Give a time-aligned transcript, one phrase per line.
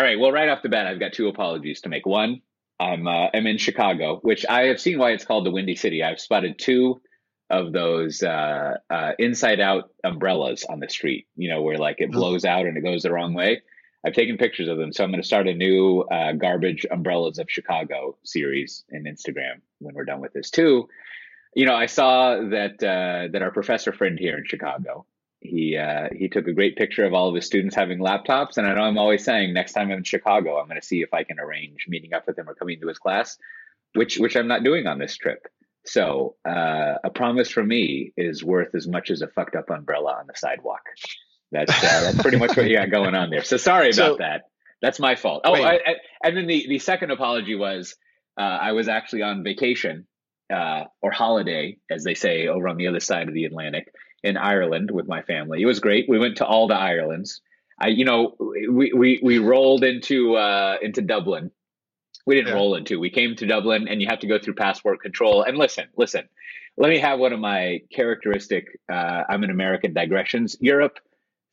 [0.00, 0.18] All right.
[0.18, 2.06] Well, right off the bat, I've got two apologies to make.
[2.06, 2.40] One,
[2.80, 6.02] I'm uh, I'm in Chicago, which I have seen why it's called the Windy City.
[6.02, 7.02] I've spotted two
[7.50, 11.26] of those uh, uh, inside out umbrellas on the street.
[11.36, 13.60] You know, where like it blows out and it goes the wrong way.
[14.02, 17.38] I've taken pictures of them, so I'm going to start a new uh, garbage umbrellas
[17.38, 20.88] of Chicago series in Instagram when we're done with this too.
[21.54, 25.04] You know, I saw that uh, that our professor friend here in Chicago
[25.40, 28.66] he uh, he took a great picture of all of his students having laptops, and
[28.66, 31.14] I know I'm always saying next time I'm in Chicago, I'm going to see if
[31.14, 33.38] I can arrange meeting up with him or coming to his class,
[33.94, 35.46] which which I'm not doing on this trip.
[35.86, 40.12] So uh, a promise from me is worth as much as a fucked up umbrella
[40.20, 40.82] on the sidewalk.
[41.50, 43.42] That's uh, that's pretty much what you got going on there.
[43.42, 44.42] So sorry about so, that.
[44.82, 45.42] That's my fault.
[45.44, 47.96] Oh, I, I, and then the the second apology was
[48.38, 50.06] uh, I was actually on vacation
[50.52, 53.90] uh, or holiday, as they say over on the other side of the Atlantic
[54.22, 55.62] in Ireland with my family.
[55.62, 56.08] It was great.
[56.08, 57.40] We went to all the Irelands.
[57.78, 61.50] I, you know, we we we rolled into uh, into Dublin.
[62.26, 62.54] We didn't yeah.
[62.54, 63.00] roll into.
[63.00, 65.42] We came to Dublin, and you have to go through passport control.
[65.42, 66.28] And listen, listen.
[66.76, 68.78] Let me have one of my characteristic.
[68.90, 70.56] Uh, I'm an American digressions.
[70.60, 70.98] Europe,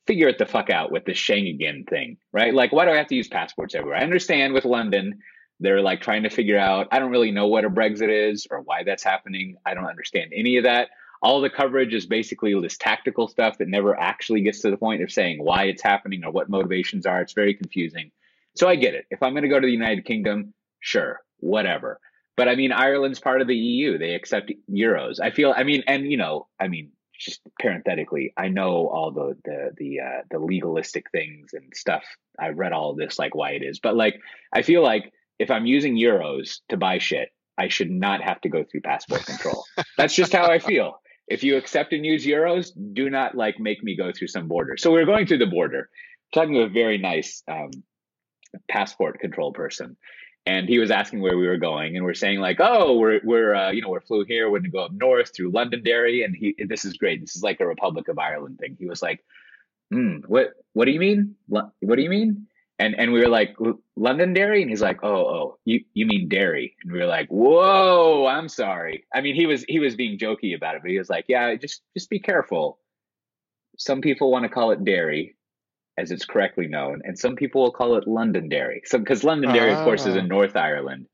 [0.06, 2.54] figure it the fuck out with the Schengen thing, right?
[2.54, 3.98] Like, why do I have to use passports everywhere?
[3.98, 5.18] I understand with London,
[5.60, 6.88] they're like trying to figure out.
[6.92, 9.56] I don't really know what a Brexit is or why that's happening.
[9.66, 10.88] I don't understand any of that
[11.22, 15.02] all the coverage is basically this tactical stuff that never actually gets to the point
[15.02, 17.20] of saying why it's happening or what motivations are.
[17.20, 18.10] It's very confusing.
[18.56, 19.06] So I get it.
[19.10, 22.00] If I'm going to go to the United Kingdom, sure, whatever.
[22.36, 23.98] But I mean, Ireland's part of the EU.
[23.98, 25.18] They accept euros.
[25.20, 25.52] I feel.
[25.56, 30.00] I mean, and you know, I mean, just parenthetically, I know all the the the
[30.00, 32.04] uh, the legalistic things and stuff.
[32.38, 33.80] I've read all this, like why it is.
[33.80, 34.20] But like,
[34.52, 38.48] I feel like if I'm using euros to buy shit, I should not have to
[38.48, 39.64] go through passport control.
[39.96, 41.00] That's just how I feel
[41.30, 44.76] if you accept and use euros, do not like make me go through some border.
[44.76, 45.88] So we are going through the border,
[46.34, 47.70] talking to a very nice um,
[48.68, 49.96] passport control person,
[50.46, 53.54] and he was asking where we were going, and we're saying like, oh, we're we're
[53.54, 56.56] uh, you know we're flew here, we're to go up north through Londonderry, and he
[56.66, 57.20] this is great.
[57.20, 58.76] This is like a Republic of Ireland thing.
[58.78, 59.22] He was like,
[59.92, 61.36] hmm, what what do you mean?
[61.46, 62.47] What do you mean?
[62.78, 66.28] And and we were like London Londonderry, and he's like, oh oh, you you mean
[66.28, 66.74] Derry?
[66.82, 69.04] And we were like, whoa, I'm sorry.
[69.14, 71.54] I mean, he was he was being jokey about it, but he was like, yeah,
[71.56, 72.78] just just be careful.
[73.78, 75.36] Some people want to call it Derry,
[75.96, 78.82] as it's correctly known, and some people will call it Londonderry.
[78.84, 79.78] So because Londonderry, oh.
[79.78, 80.28] of course, is in ah.
[80.28, 81.06] North Ireland.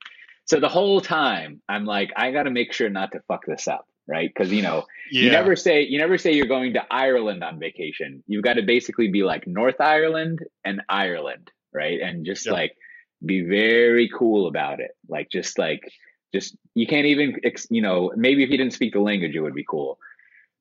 [0.47, 3.67] So the whole time, I'm like, I got to make sure not to fuck this
[3.67, 4.31] up right?
[4.33, 5.23] Because you know, yeah.
[5.23, 8.23] you never say you never say you're going to Ireland on vacation.
[8.27, 12.01] You've got to basically be like North Ireland and Ireland, right?
[12.01, 12.77] And just like
[13.25, 14.93] be very cool about it.
[15.09, 15.83] Like just like
[16.33, 17.37] just you can't even
[17.71, 19.99] you know maybe if you didn't speak the language it would be cool.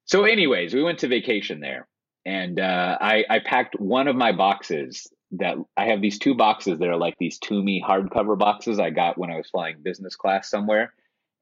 [0.06, 1.88] So, anyways, we went to vacation there,
[2.26, 6.80] and uh, I I packed one of my boxes that I have these two boxes
[6.80, 10.50] that are like these Tumi hardcover boxes I got when I was flying business class
[10.50, 10.94] somewhere,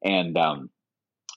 [0.03, 0.69] and um,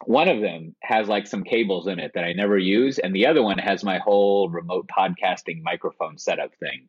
[0.05, 3.27] one of them has like some cables in it that I never use, and the
[3.27, 6.89] other one has my whole remote podcasting microphone setup thing.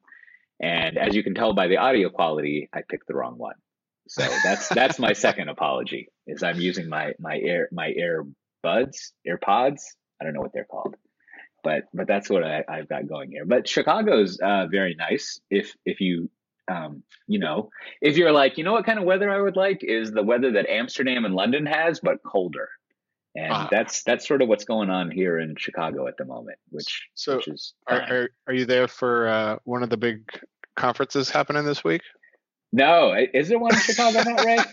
[0.59, 3.55] And as you can tell by the audio quality, I picked the wrong one.
[4.07, 6.09] So that's that's my second apology.
[6.27, 9.81] Is I'm using my my air my earbuds, AirPods.
[10.19, 10.95] I don't know what they're called,
[11.63, 13.45] but but that's what I, I've got going here.
[13.45, 15.39] But Chicago's uh, very nice.
[15.49, 16.29] If if you
[16.67, 17.69] um, you know,
[18.01, 20.53] if you're like, you know, what kind of weather I would like is the weather
[20.53, 22.69] that Amsterdam and London has, but colder
[23.35, 23.67] and ah.
[23.69, 26.57] that's that's sort of what's going on here in Chicago at the moment.
[26.69, 30.23] Which so which is are, are, are you there for uh, one of the big
[30.75, 32.01] conferences happening this week?
[32.71, 34.23] No, is there one in Chicago?
[34.23, 34.67] not right.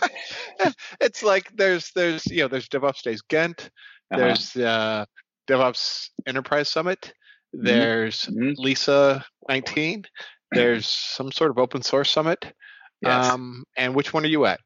[1.01, 3.71] it's like there's there's you know there's DevOps Days Ghent,
[4.11, 4.21] uh-huh.
[4.21, 5.05] there's uh,
[5.49, 7.13] DevOps Enterprise Summit,
[7.55, 7.65] mm-hmm.
[7.65, 8.53] there's mm-hmm.
[8.57, 10.05] LISA 19,
[10.53, 12.53] there's some sort of open source summit.
[13.01, 13.27] Yes.
[13.27, 14.61] Um, and which one are you at?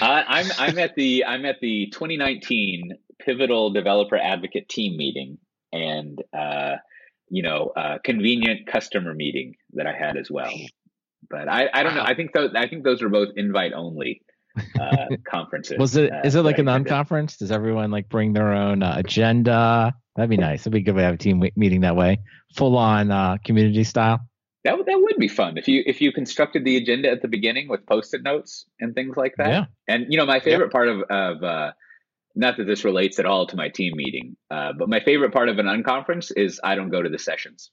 [0.00, 5.38] uh, I'm I'm at the I'm at the 2019 Pivotal Developer Advocate Team meeting
[5.72, 6.76] and uh,
[7.28, 10.52] you know uh, convenient customer meeting that I had as well.
[11.28, 12.04] But I, I don't know.
[12.04, 14.22] I think those I think those are both invite only
[14.80, 15.78] uh, conferences.
[15.78, 16.12] Was it?
[16.12, 17.36] Uh, is it like a non-conference?
[17.36, 19.94] Does everyone like bring their own uh, agenda?
[20.16, 20.62] That'd be nice.
[20.62, 22.20] It'd be good to have a team meeting that way,
[22.54, 24.20] full on uh, community style.
[24.64, 27.68] That that would be fun if you if you constructed the agenda at the beginning
[27.68, 29.48] with post-it notes and things like that.
[29.48, 29.64] Yeah.
[29.88, 31.72] And you know, my favorite part of of uh,
[32.34, 35.48] not that this relates at all to my team meeting, uh, but my favorite part
[35.48, 37.70] of an unconference is I don't go to the sessions.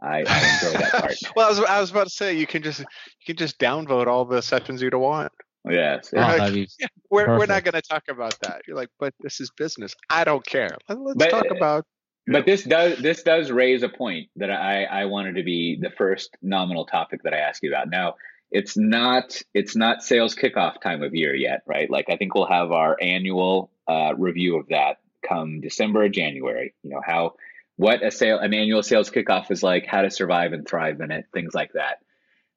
[0.00, 1.14] I, I enjoy that part.
[1.36, 2.86] well, I was, I was about to say you can just you
[3.26, 5.32] can just downvote all the sessions you don't want.
[5.68, 6.12] Yes.
[6.16, 8.62] Oh, like, yeah, we're we're not going to talk about that.
[8.66, 9.94] You're like, but this is business.
[10.08, 10.76] I don't care.
[10.88, 11.84] Let's but, talk about
[12.28, 15.90] but this does this does raise a point that I I wanted to be the
[15.90, 17.88] first nominal topic that I ask you about.
[17.88, 18.14] Now,
[18.50, 21.90] it's not it's not sales kickoff time of year yet, right?
[21.90, 26.74] Like I think we'll have our annual uh, review of that come December or January.
[26.82, 27.34] You know how
[27.76, 31.10] what a sale an annual sales kickoff is like, how to survive and thrive in
[31.10, 31.98] it, things like that.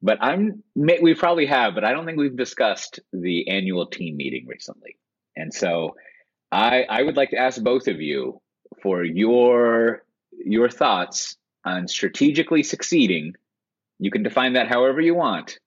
[0.02, 4.48] But I'm we probably have, but I don't think we've discussed the annual team meeting
[4.48, 4.98] recently.
[5.36, 5.96] And so
[6.52, 8.42] I I would like to ask both of you
[8.82, 10.04] for your
[10.44, 13.36] your thoughts on strategically succeeding.
[14.00, 15.60] You can define that however you want,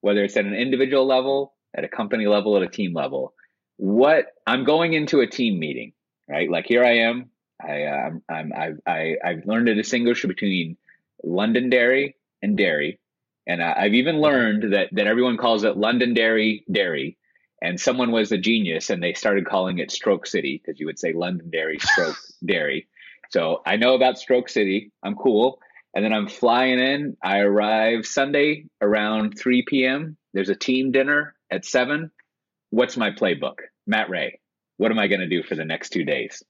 [0.00, 3.34] whether it's at an individual level, at a company level, at a team level.
[3.76, 5.92] What I'm going into a team meeting,
[6.28, 6.50] right?
[6.50, 7.30] Like here I am.
[7.60, 10.76] I um, I'm I've I, I've learned to distinguish between
[11.22, 12.98] Londonderry and Derry
[13.46, 17.18] and uh, I've even learned that that everyone calls it Londonderry Derry,
[17.60, 20.98] and someone was a genius and they started calling it Stroke City because you would
[20.98, 22.88] say Londonderry Stroke Derry.
[23.30, 24.92] So I know about Stroke City.
[25.02, 25.58] I'm cool.
[25.94, 27.16] And then I'm flying in.
[27.22, 30.16] I arrive Sunday around 3 p.m.
[30.32, 32.10] There's a team dinner at 7.
[32.74, 33.58] What's my playbook?
[33.86, 34.40] Matt Ray,
[34.78, 36.42] what am I going to do for the next two days?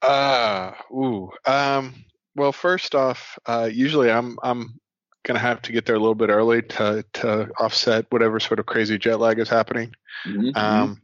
[0.00, 1.32] Uh, ooh.
[1.44, 2.04] Um,
[2.36, 4.78] well, first off, uh, usually I'm I'm
[5.24, 8.60] going to have to get there a little bit early to to offset whatever sort
[8.60, 9.92] of crazy jet lag is happening.
[10.24, 10.50] Mm-hmm.
[10.50, 10.56] mm-hmm.
[10.56, 11.02] Um,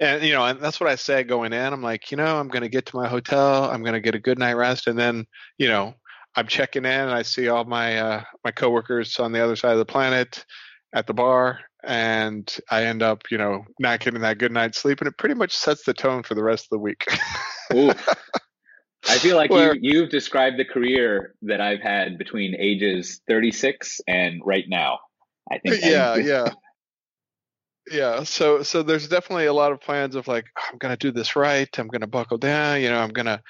[0.00, 1.72] and you know, and that's what I say going in.
[1.72, 3.70] I'm like, you know, I'm going to get to my hotel.
[3.70, 5.24] I'm going to get a good night rest, and then
[5.56, 5.94] you know,
[6.36, 9.72] I'm checking in and I see all my uh, my coworkers on the other side
[9.72, 10.44] of the planet
[10.94, 15.00] at the bar, and I end up, you know, not getting that good night's sleep,
[15.00, 17.04] and it pretty much sets the tone for the rest of the week.
[19.08, 24.00] I feel like Where, you you've described the career that I've had between ages 36
[24.06, 25.00] and right now.
[25.50, 25.82] I think.
[25.82, 26.48] Yeah, yeah.
[27.90, 31.10] Yeah, so so there's definitely a lot of plans of like oh, I'm gonna do
[31.10, 31.68] this right.
[31.76, 32.80] I'm gonna buckle down.
[32.80, 33.42] You know, I'm gonna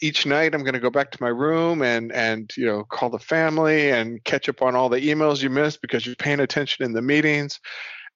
[0.00, 3.18] each night I'm gonna go back to my room and and you know call the
[3.18, 6.92] family and catch up on all the emails you missed because you're paying attention in
[6.92, 7.60] the meetings.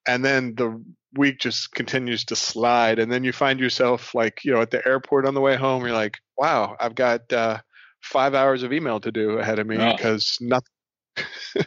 [0.07, 0.83] And then the
[1.17, 2.99] week just continues to slide.
[2.99, 5.85] And then you find yourself like you know at the airport on the way home
[5.85, 7.59] you're like wow i've got uh,
[8.03, 10.67] five hours of email to do ahead of me because nothing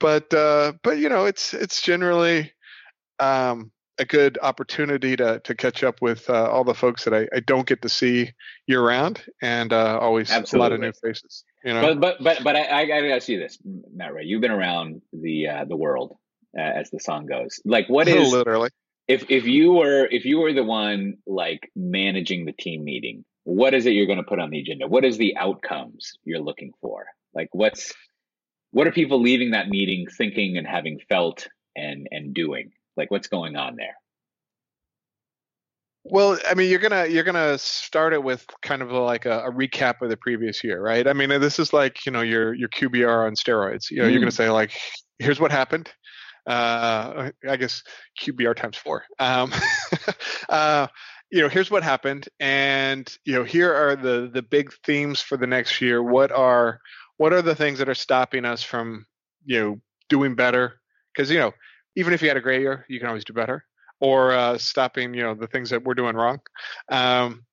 [0.00, 2.52] but uh, but you know it's it's generally
[3.18, 7.28] um, a good opportunity to to catch up with uh, all the folks that I,
[7.34, 8.32] I, don't get to see
[8.66, 10.58] year round and uh, always Absolutely.
[10.58, 13.28] a lot of new faces you know but but but, but I, I gotta ask
[13.28, 13.58] you this
[13.94, 16.16] matt ray you've been around the uh, the world
[16.56, 17.60] uh, as the song goes.
[17.64, 18.70] Like, what is literally
[19.08, 23.74] if if you were if you were the one like managing the team meeting, what
[23.74, 24.86] is it you're going to put on the agenda?
[24.86, 27.06] What is the outcomes you're looking for?
[27.34, 27.92] Like, what's
[28.70, 32.72] what are people leaving that meeting thinking and having felt and and doing?
[32.96, 33.94] Like, what's going on there?
[36.04, 39.52] Well, I mean, you're gonna you're gonna start it with kind of like a, a,
[39.52, 41.06] recap of the previous year, right?
[41.06, 43.88] I mean, this is like you know your your QBR on steroids.
[43.88, 44.10] You know, mm.
[44.10, 44.76] you're gonna say like,
[45.20, 45.90] here's what happened
[46.46, 47.82] uh, I guess
[48.20, 49.04] QBR times four.
[49.18, 49.52] Um,
[50.48, 50.88] uh,
[51.30, 55.36] you know, here's what happened, and you know, here are the the big themes for
[55.36, 56.02] the next year.
[56.02, 56.80] What are
[57.16, 59.06] what are the things that are stopping us from
[59.44, 60.80] you know doing better?
[61.14, 61.52] Because you know,
[61.96, 63.64] even if you had a great year, you can always do better.
[64.00, 66.40] Or uh, stopping, you know, the things that we're doing wrong.
[66.90, 67.44] Um,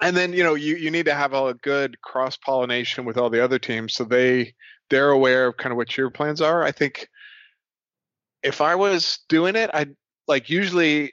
[0.00, 3.30] and then you know you, you need to have a good cross pollination with all
[3.30, 4.52] the other teams so they
[4.90, 7.08] they're aware of kind of what your plans are i think
[8.44, 9.96] if I was doing it, I'd
[10.28, 11.12] like usually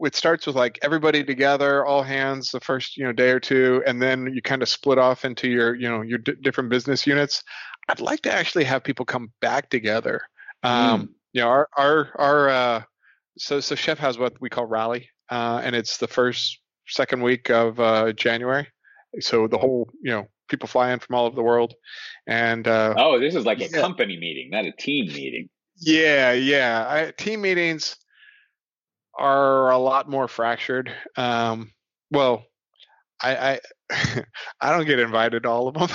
[0.00, 3.82] it starts with like everybody together, all hands the first you know day or two,
[3.86, 7.06] and then you kind of split off into your you know your d- different business
[7.06, 7.42] units.
[7.88, 10.20] I'd like to actually have people come back together.
[10.62, 11.08] Um, mm.
[11.38, 12.82] You know, our our our uh,
[13.38, 17.48] so so Chef has what we call rally, uh, and it's the first second week
[17.48, 18.66] of uh, January.
[19.20, 21.74] So the whole you know people fly in from all over the world,
[22.26, 23.80] and uh, oh, this is like a yeah.
[23.80, 25.48] company meeting, not a team meeting.
[25.76, 26.84] Yeah, yeah.
[26.88, 27.94] I, team meetings
[29.16, 30.92] are a lot more fractured.
[31.16, 31.70] Um,
[32.10, 32.46] well,
[33.22, 33.60] I, I
[34.60, 35.88] I don't get invited to all of them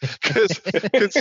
[0.00, 0.60] because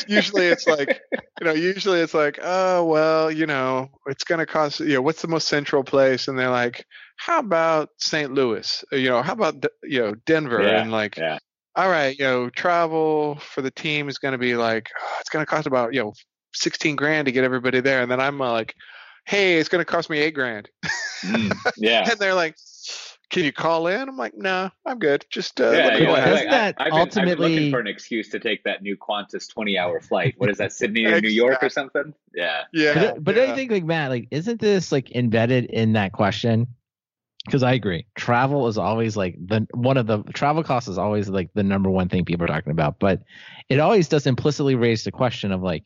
[0.08, 1.02] usually it's like
[1.40, 5.22] you know usually it's like oh well you know it's gonna cost you know what's
[5.22, 6.86] the most central place and they're like
[7.18, 8.34] how about St.
[8.34, 11.40] Louis you know how about you know Denver yeah, and like yeah.
[11.76, 15.46] all right you know travel for the team is gonna be like oh, it's gonna
[15.46, 16.14] cost about you know
[16.58, 18.02] 16 grand to get everybody there.
[18.02, 18.76] And then I'm like,
[19.26, 20.70] hey, it's going to cost me eight grand.
[21.24, 22.10] Mm, yeah.
[22.10, 22.56] and they're like,
[23.30, 24.08] can you call in?
[24.08, 25.26] I'm like, no, nah, I'm good.
[25.30, 26.12] Just uh, yeah, yeah.
[26.12, 27.50] Like, that I, have ultimately...
[27.50, 30.36] Been, looking for an excuse to take that new Qantas 20 hour flight.
[30.38, 32.14] What is that, Sydney to New York or something?
[32.34, 32.94] Yeah, yeah.
[32.94, 33.44] But, but yeah.
[33.44, 36.68] I think like Matt, like, isn't this like embedded in that question?
[37.46, 41.30] Because I agree, travel is always like the one of the travel costs is always
[41.30, 43.00] like the number one thing people are talking about.
[43.00, 43.24] But
[43.70, 45.84] it always does implicitly raise the question of like,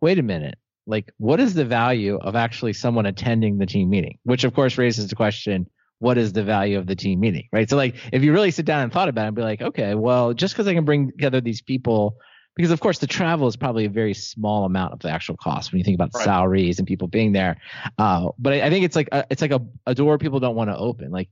[0.00, 4.18] wait a minute, like what is the value of actually someone attending the team meeting?
[4.24, 7.68] Which of course raises the question, what is the value of the team meeting, right?
[7.68, 9.94] So like if you really sit down and thought about it and be like, okay,
[9.94, 12.18] well, just because I can bring together these people,
[12.54, 15.72] because of course the travel is probably a very small amount of the actual cost
[15.72, 16.24] when you think about right.
[16.24, 17.56] salaries and people being there.
[17.98, 20.56] Uh, but I, I, think it's like a, it's like a, a door people don't
[20.56, 21.10] want to open.
[21.10, 21.28] Like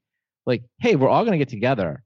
[0.47, 2.03] like hey, we're all gonna get together,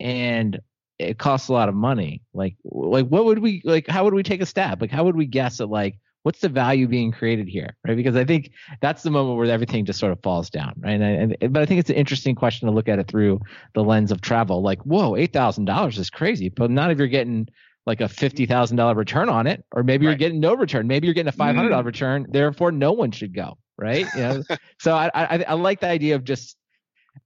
[0.00, 0.60] and
[0.98, 2.22] it costs a lot of money.
[2.34, 3.86] Like like what would we like?
[3.88, 4.80] How would we take a stab?
[4.80, 7.96] Like how would we guess at like what's the value being created here right?
[7.96, 11.00] Because i think that's the moment where everything just sort of falls down right?
[11.00, 13.40] And, and but i think it's an interesting question to look at it through
[13.74, 14.60] the lens of travel.
[14.60, 17.46] Like whoa $8000 is crazy but not if you're getting
[17.86, 20.10] like a $50000 return on it or maybe right.
[20.10, 20.88] you're getting no return.
[20.88, 21.84] Maybe you're getting a $500 mm.
[21.84, 24.06] return therefore no one should go right?
[24.16, 24.42] You know?
[24.80, 26.56] So I, I i like the idea of just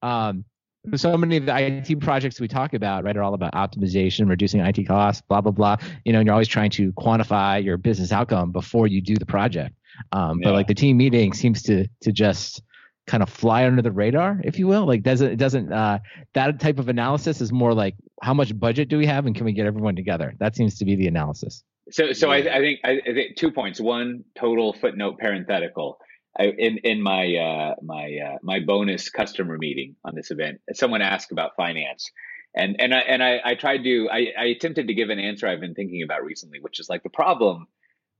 [0.02, 0.44] um
[0.94, 4.60] so many of the IT projects we talk about, right, are all about optimization, reducing
[4.60, 5.76] IT costs, blah blah blah.
[6.04, 9.26] You know, and you're always trying to quantify your business outcome before you do the
[9.26, 9.74] project.
[10.12, 10.48] Um, yeah.
[10.48, 12.62] But like the team meeting seems to to just
[13.06, 14.86] kind of fly under the radar, if you will.
[14.86, 15.98] Like doesn't it doesn't uh,
[16.34, 19.44] that type of analysis is more like how much budget do we have and can
[19.44, 20.34] we get everyone together?
[20.38, 21.62] That seems to be the analysis.
[21.90, 23.80] So so I, I think I, I think two points.
[23.80, 25.98] One total footnote parenthetical
[26.44, 31.32] In in my uh, my uh, my bonus customer meeting on this event, someone asked
[31.32, 32.10] about finance,
[32.54, 35.46] and and I and I, I tried to I, I attempted to give an answer
[35.46, 37.66] I've been thinking about recently, which is like the problem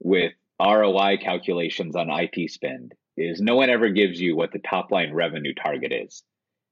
[0.01, 4.91] with ROI calculations on IT spend is no one ever gives you what the top
[4.91, 6.23] line revenue target is.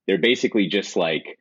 [0.07, 1.37] They're basically just like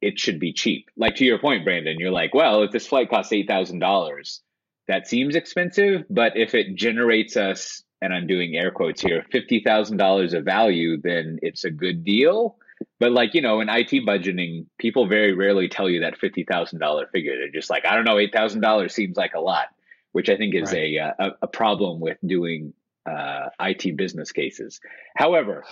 [0.00, 0.88] it should be cheap.
[0.96, 4.42] Like to your point, Brandon, you're like, well, if this flight costs eight thousand dollars,
[4.88, 10.34] that seems expensive, but if it generates us and I'm doing air quotes here, $50,000
[10.34, 12.56] of value, then it's a good deal.
[13.00, 17.36] But like, you know, in IT budgeting, people very rarely tell you that $50,000 figure.
[17.36, 19.68] They're just like, I don't know, $8,000 seems like a lot,
[20.12, 20.96] which I think is right.
[20.96, 22.74] a, a, a problem with doing
[23.06, 24.80] uh, IT business cases.
[25.16, 25.64] However,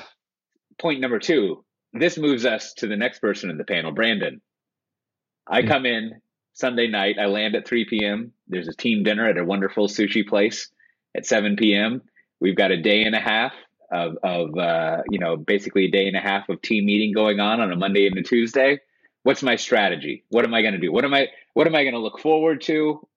[0.79, 4.41] point number two, this moves us to the next person in the panel, Brandon.
[5.47, 6.21] I come in
[6.55, 8.33] Sunday night, I land at 3 p.m.
[8.49, 10.71] There's a team dinner at a wonderful sushi place
[11.15, 12.03] at 7 p.m.
[12.45, 13.55] We've got a day and a half
[13.91, 17.41] of, of uh, you know, basically a day and a half of team meeting going
[17.41, 18.81] on on a Monday and a Tuesday.
[19.23, 20.25] What's my strategy?
[20.29, 20.93] What am I going to do?
[20.93, 23.09] What am I what am I going to look forward to?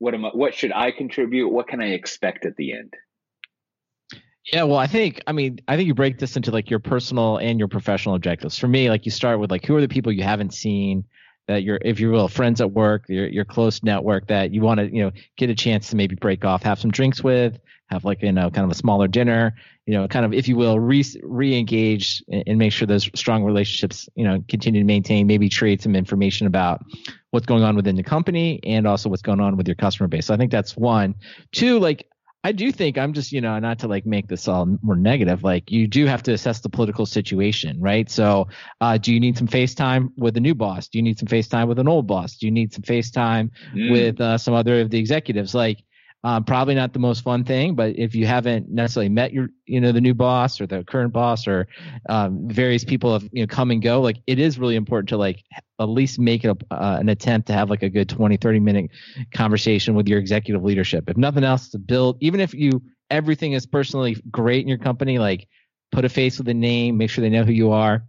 [0.00, 1.48] What am I, what should I contribute?
[1.48, 2.92] What can I expect at the end?
[4.52, 7.38] Yeah, well, I think I mean I think you break this into like your personal
[7.38, 8.58] and your professional objectives.
[8.58, 11.04] For me, like you start with like who are the people you haven't seen
[11.46, 14.80] that you're if you will friends at work, your your close network that you want
[14.80, 18.04] to you know get a chance to maybe break off, have some drinks with, have
[18.04, 19.54] like you know kind of a smaller dinner
[19.86, 23.44] you know kind of if you will re re-engage and, and make sure those strong
[23.44, 26.82] relationships you know continue to maintain maybe trade some information about
[27.30, 30.26] what's going on within the company and also what's going on with your customer base.
[30.26, 31.14] So i think that's one.
[31.52, 32.06] Two like
[32.44, 35.42] I do think I'm just, you know, not to like make this all more negative.
[35.42, 38.08] Like you do have to assess the political situation, right?
[38.10, 38.48] So,
[38.82, 40.88] uh, do you need some FaceTime with a new boss?
[40.88, 42.36] Do you need some FaceTime with an old boss?
[42.36, 43.90] Do you need some FaceTime mm.
[43.90, 45.54] with uh, some other of the executives?
[45.54, 45.78] Like,
[46.24, 49.78] um, probably not the most fun thing, but if you haven't necessarily met your, you
[49.78, 51.68] know, the new boss or the current boss or
[52.08, 55.18] um, various people have, you know, come and go, like it is really important to
[55.18, 55.44] like
[55.78, 58.58] at least make it a, uh, an attempt to have like a good 20, 30
[58.58, 58.90] minute
[59.34, 61.10] conversation with your executive leadership.
[61.10, 65.18] If nothing else to build, even if you, everything is personally great in your company,
[65.18, 65.46] like
[65.92, 68.02] put a face with a name, make sure they know who you are.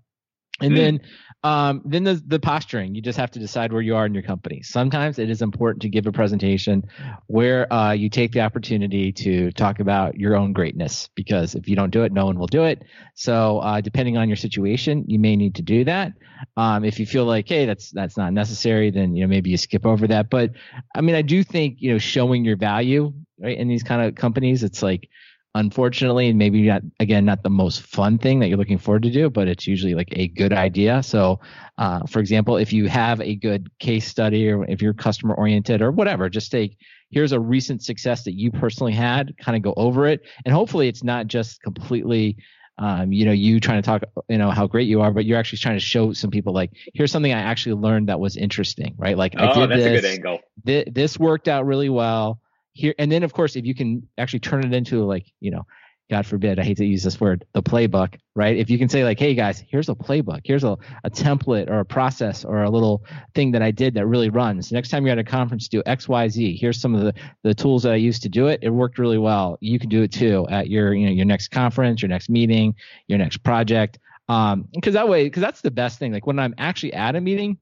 [0.61, 0.77] And mm.
[0.77, 1.01] then
[1.45, 2.95] um, then the the posturing.
[2.95, 4.63] You just have to decide where you are in your company.
[4.63, 6.83] Sometimes it is important to give a presentation
[7.27, 11.75] where uh, you take the opportunity to talk about your own greatness because if you
[11.75, 12.83] don't do it, no one will do it.
[13.13, 16.13] So uh, depending on your situation, you may need to do that.
[16.57, 19.57] Um, if you feel like hey, that's that's not necessary, then you know maybe you
[19.57, 20.31] skip over that.
[20.31, 20.53] But
[20.95, 24.15] I mean, I do think you know showing your value right in these kind of
[24.15, 25.09] companies, it's like
[25.55, 29.09] unfortunately and maybe not again not the most fun thing that you're looking forward to
[29.09, 31.01] do but it's usually like a good idea.
[31.01, 31.39] So
[31.77, 35.81] uh, for example if you have a good case study or if you're customer oriented
[35.81, 36.77] or whatever just take
[37.09, 40.21] here's a recent success that you personally had kind of go over it.
[40.43, 42.37] And hopefully it's not just completely
[42.77, 45.39] um, you know you trying to talk you know how great you are but you're
[45.39, 48.95] actually trying to show some people like here's something i actually learned that was interesting
[48.97, 49.17] right?
[49.17, 50.39] Like oh, i did that's this, a good angle.
[50.65, 52.41] th- this worked out really well
[52.75, 55.65] here and then of course if you can actually turn it into like you know
[56.09, 58.57] god forbid i hate to use this word the playbook right?
[58.57, 60.41] If you can say like hey guys here's a playbook.
[60.43, 63.03] Here's a, a template or a process or a little
[63.33, 64.71] thing that i did that really runs.
[64.71, 67.13] Next time you're at a conference do xyz here's some of the,
[67.43, 68.59] the tools that i used to do it.
[68.61, 69.57] It worked really well.
[69.61, 72.75] You can do it too at your you know your next conference your next meeting
[73.07, 73.97] your next project.
[74.27, 76.11] Um because that way because that's the best thing.
[76.11, 77.57] Like when i'm actually at a meeting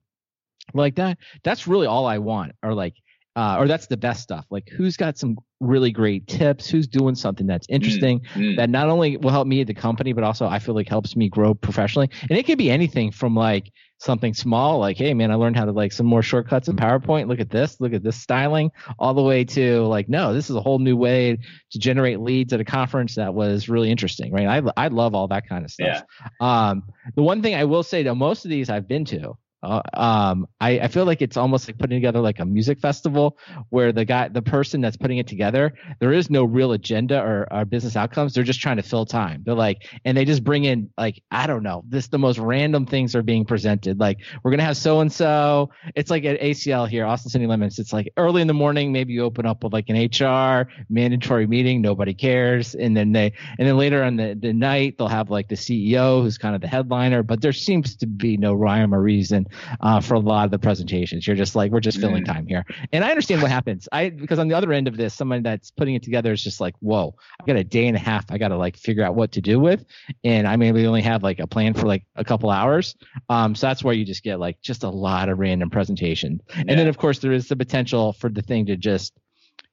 [0.74, 2.96] like that that's really all i want or like
[3.36, 4.46] uh, or that's the best stuff.
[4.52, 6.70] Like who's got some really great tips?
[6.70, 10.14] Who's doing something that's interesting mm, that not only will help me at the company,
[10.14, 12.10] but also I feel like helps me grow professionally.
[12.30, 15.66] And it could be anything from like something small, like, hey man, I learned how
[15.66, 17.28] to like some more shortcuts in PowerPoint.
[17.28, 20.56] Look at this, look at this styling, all the way to like, no, this is
[20.56, 21.38] a whole new way
[21.72, 24.48] to generate leads at a conference that was really interesting, right?
[24.48, 26.04] I I love all that kind of stuff.
[26.22, 26.70] Yeah.
[26.70, 26.84] Um,
[27.16, 30.46] the one thing I will say though, most of these I've been to, uh, um,
[30.60, 33.38] I, I feel like it's almost like putting together like a music festival
[33.70, 37.48] where the guy, the person that's putting it together, there is no real agenda or,
[37.50, 38.34] or business outcomes.
[38.34, 39.42] They're just trying to fill time.
[39.46, 42.86] They're like, and they just bring in like, I don't know, this the most random
[42.86, 44.00] things are being presented.
[44.00, 45.70] Like we're gonna have so and so.
[45.96, 47.80] It's like at ACL here, Austin City Limits.
[47.80, 51.48] It's like early in the morning, maybe you open up with like an HR mandatory
[51.48, 55.30] meeting, nobody cares, and then they, and then later on the the night they'll have
[55.30, 58.94] like the CEO who's kind of the headliner, but there seems to be no rhyme
[58.94, 59.48] or reason
[59.82, 61.26] uh, for a lot of the presentations.
[61.28, 62.28] You're just like, we're just filling mm.
[62.28, 62.66] time here.
[62.92, 63.88] And I understand what happens.
[63.92, 66.60] I because on the other end of this, someone that's putting it together is just
[66.60, 68.26] like, whoa, I got a day and a half.
[68.30, 69.86] I got to like figure out what to do with,
[70.24, 72.96] and I maybe only have like a plan for like a couple hours.
[73.30, 76.42] Um, so that's where you just get like just a lot of random presentation.
[76.56, 79.14] And then of course there is the potential for the thing to just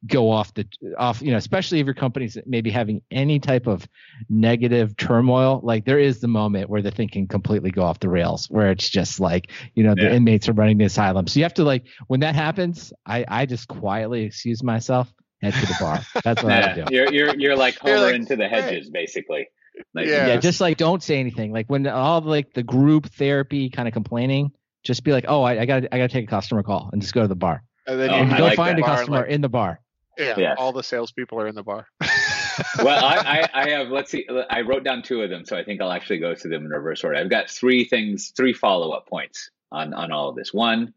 [0.07, 0.66] go off the
[0.97, 3.87] off you know especially if your company's maybe having any type of
[4.30, 8.09] negative turmoil like there is the moment where the thing can completely go off the
[8.09, 11.26] rails where it's just like you know the inmates are running the asylum.
[11.26, 15.54] So you have to like when that happens i i just quietly excuse myself head
[15.54, 16.00] to the bar.
[16.25, 16.71] That's what yeah.
[16.71, 16.85] i do.
[16.95, 18.90] You're you're, you're like homer you're like, into the hedges hey.
[18.92, 19.49] basically.
[19.95, 20.26] Like, yeah.
[20.26, 21.52] yeah just like don't say anything.
[21.52, 24.52] Like when all like the group therapy kind of complaining
[24.83, 27.12] just be like oh i, I gotta i gotta take a customer call and just
[27.12, 27.62] go to the bar.
[27.87, 29.80] And then oh, you go like find a customer like, in the bar
[30.19, 30.55] yeah, yeah.
[30.59, 31.87] all the salespeople are in the bar.
[32.83, 35.64] well, I, I, I, have, let's see, I wrote down two of them, so I
[35.64, 37.17] think I'll actually go through them in reverse order.
[37.17, 40.52] I've got three things, three follow up points on, on all of this.
[40.52, 40.95] One,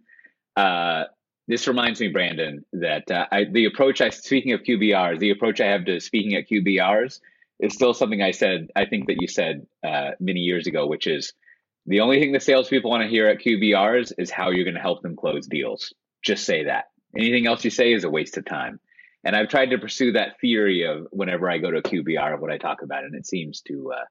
[0.55, 1.05] uh,
[1.48, 5.60] this reminds me, Brandon, that uh, I, the approach I, speaking of QBRs, the approach
[5.60, 7.20] I have to speaking at QBRs
[7.60, 11.07] is still something I said, I think that you said uh, many years ago, which
[11.07, 11.33] is
[11.85, 14.81] the only thing the salespeople want to hear at QBRs is how you're going to
[14.81, 15.94] help them close deals.
[16.24, 16.85] Just say that.
[17.18, 18.79] Anything else you say is a waste of time.
[19.24, 22.51] And I've tried to pursue that theory of whenever I go to QBR of what
[22.51, 24.05] I talk about, and it seems to uh,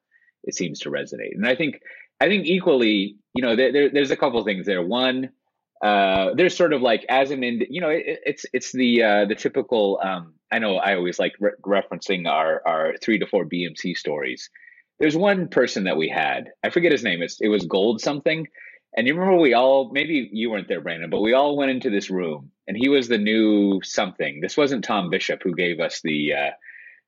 [0.45, 1.35] it seems to resonate.
[1.35, 1.81] And I think
[2.21, 4.83] I think equally, you know, there, there's a couple things there.
[4.83, 5.31] One,
[5.85, 9.25] uh, there's sort of like as an ind- you know, it, it's it's the uh,
[9.27, 10.01] the typical.
[10.03, 14.49] Um, I know I always like re- referencing our our three to four BMC stories.
[14.99, 16.51] There's one person that we had.
[16.63, 17.23] I forget his name.
[17.23, 18.47] It's, it was Gold something
[18.97, 21.91] and you remember we all, maybe you weren't there, Brandon, but we all went into
[21.91, 24.41] this room and he was the new something.
[24.41, 26.51] This wasn't Tom Bishop who gave us the, uh,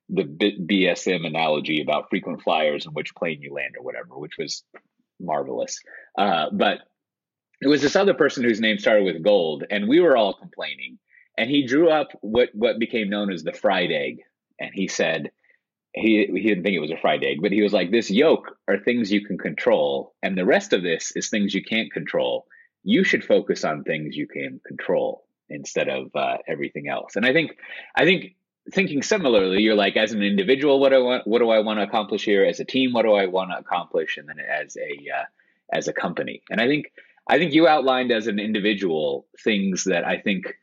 [0.09, 4.65] the BSM analogy about frequent flyers and which plane you land or whatever, which was
[5.21, 5.79] marvelous.
[6.19, 6.79] Uh, but
[7.61, 10.99] it was this other person whose name started with gold and we were all complaining
[11.39, 14.19] and he drew up what, what became known as the fried egg.
[14.61, 15.31] And he said,
[15.97, 18.59] he he didn't think it was a fried egg, but he was like, "This yolk
[18.67, 22.47] are things you can control, and the rest of this is things you can't control.
[22.83, 27.33] You should focus on things you can control instead of uh, everything else." And I
[27.33, 27.57] think,
[27.95, 28.37] I think
[28.73, 31.27] thinking similarly, you're like, as an individual, what I want?
[31.27, 32.45] What do I want to accomplish here?
[32.45, 34.17] As a team, what do I want to accomplish?
[34.17, 35.25] And then as a uh,
[35.73, 36.87] as a company, and I think
[37.29, 40.55] I think you outlined as an individual things that I think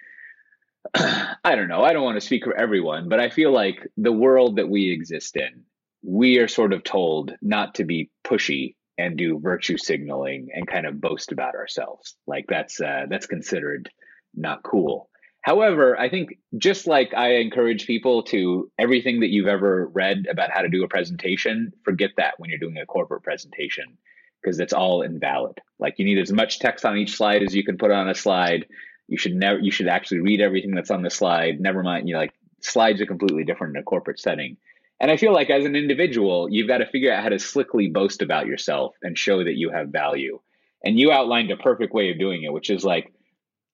[0.95, 1.83] I don't know.
[1.83, 4.91] I don't want to speak for everyone, but I feel like the world that we
[4.91, 5.63] exist in,
[6.03, 10.85] we are sort of told not to be pushy and do virtue signaling and kind
[10.85, 12.15] of boast about ourselves.
[12.27, 13.89] Like that's uh, that's considered
[14.35, 15.09] not cool.
[15.41, 20.51] However, I think just like I encourage people to everything that you've ever read about
[20.51, 23.97] how to do a presentation, forget that when you're doing a corporate presentation
[24.41, 25.59] because it's all invalid.
[25.79, 28.15] Like you need as much text on each slide as you can put on a
[28.15, 28.67] slide
[29.11, 32.13] you should never you should actually read everything that's on the slide never mind you
[32.13, 34.55] know like slides are completely different in a corporate setting
[34.99, 37.89] and i feel like as an individual you've got to figure out how to slickly
[37.89, 40.39] boast about yourself and show that you have value
[40.83, 43.13] and you outlined a perfect way of doing it which is like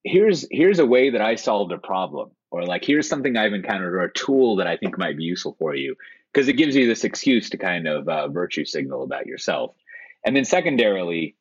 [0.03, 3.93] here's here's a way that i solved a problem or like here's something i've encountered
[3.93, 5.95] or a tool that i think might be useful for you
[6.37, 9.75] because it gives you this excuse to kind of uh, virtue signal about yourself.
[10.23, 11.35] And then secondarily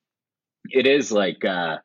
[0.71, 1.79] it is like uh,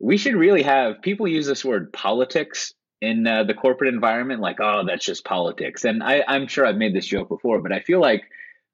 [0.00, 4.58] we should really have people use this word politics in uh, the corporate environment like
[4.60, 5.84] oh that's just politics.
[5.84, 8.24] And I, i'm sure i've made this joke before but i feel like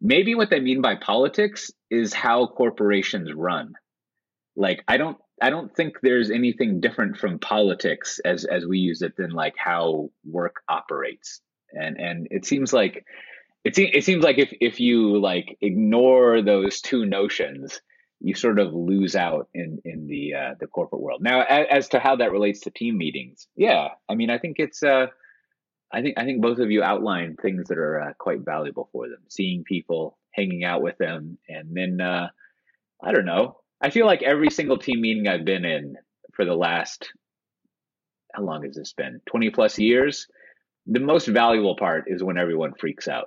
[0.00, 3.74] maybe what they mean by politics is how corporations run.
[4.56, 9.02] Like i don't i don't think there's anything different from politics as as we use
[9.02, 11.40] it than like how work operates
[11.72, 13.04] and and it seems like
[13.64, 17.80] it, se- it seems like if if you like ignore those two notions
[18.20, 21.20] you sort of lose out in in the uh, the corporate world.
[21.22, 24.56] Now, as, as, to how that relates to team meetings, yeah, I mean, I think
[24.58, 25.08] it's uh,
[25.92, 29.08] I think I think both of you outlined things that are uh, quite valuable for
[29.08, 29.20] them.
[29.28, 32.28] Seeing people, hanging out with them, and then uh,
[33.02, 33.58] I don't know.
[33.84, 35.96] I feel like every single team meeting I've been in
[36.32, 37.12] for the last
[38.32, 39.20] how long has this been?
[39.26, 40.26] Twenty plus years.
[40.86, 43.26] The most valuable part is when everyone freaks out.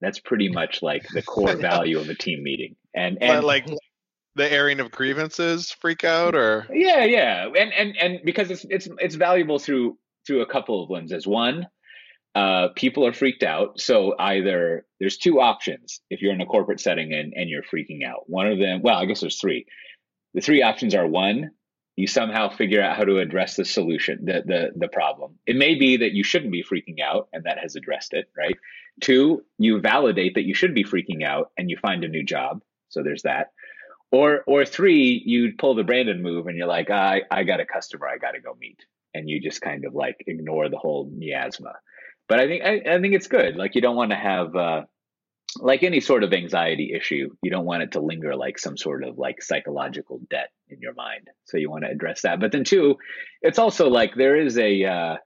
[0.00, 2.74] That's pretty much like the core value of a team meeting.
[2.94, 3.66] And and like
[4.34, 8.88] the airing of grievances freak out or yeah yeah and and and because it's it's
[8.98, 11.66] it's valuable through through a couple of lenses one
[12.34, 16.78] uh, people are freaked out so either there's two options if you're in a corporate
[16.78, 19.66] setting and, and you're freaking out one of them well i guess there's three
[20.34, 21.50] the three options are one
[21.98, 25.34] you somehow figure out how to address the solution the the the problem.
[25.46, 28.56] It may be that you shouldn't be freaking out and that has addressed it right?
[29.00, 32.62] Two you validate that you should be freaking out and you find a new job.
[32.88, 33.48] So there's that.
[34.12, 37.66] Or or three, you pull the Brandon move and you're like, I I got a
[37.66, 38.78] customer I got to go meet,
[39.12, 41.74] and you just kind of like ignore the whole miasma.
[42.28, 43.56] But I think I, I think it's good.
[43.56, 44.82] Like you don't want to have uh,
[45.60, 47.30] like any sort of anxiety issue.
[47.42, 50.94] You don't want it to linger like some sort of like psychological debt in your
[50.94, 51.28] mind.
[51.44, 52.40] So you want to address that.
[52.40, 52.96] But then two,
[53.42, 55.16] it's also like there is a uh,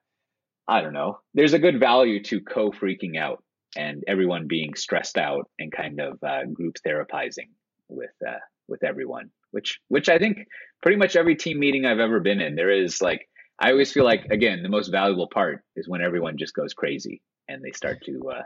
[0.68, 1.18] I don't know.
[1.35, 3.42] There's a good value to co freaking out
[3.77, 7.51] and everyone being stressed out and kind of uh, group therapizing
[7.88, 10.47] with uh, with everyone, which which I think
[10.83, 14.05] pretty much every team meeting I've ever been in, there is like I always feel
[14.05, 18.03] like again the most valuable part is when everyone just goes crazy and they start
[18.05, 18.42] to uh,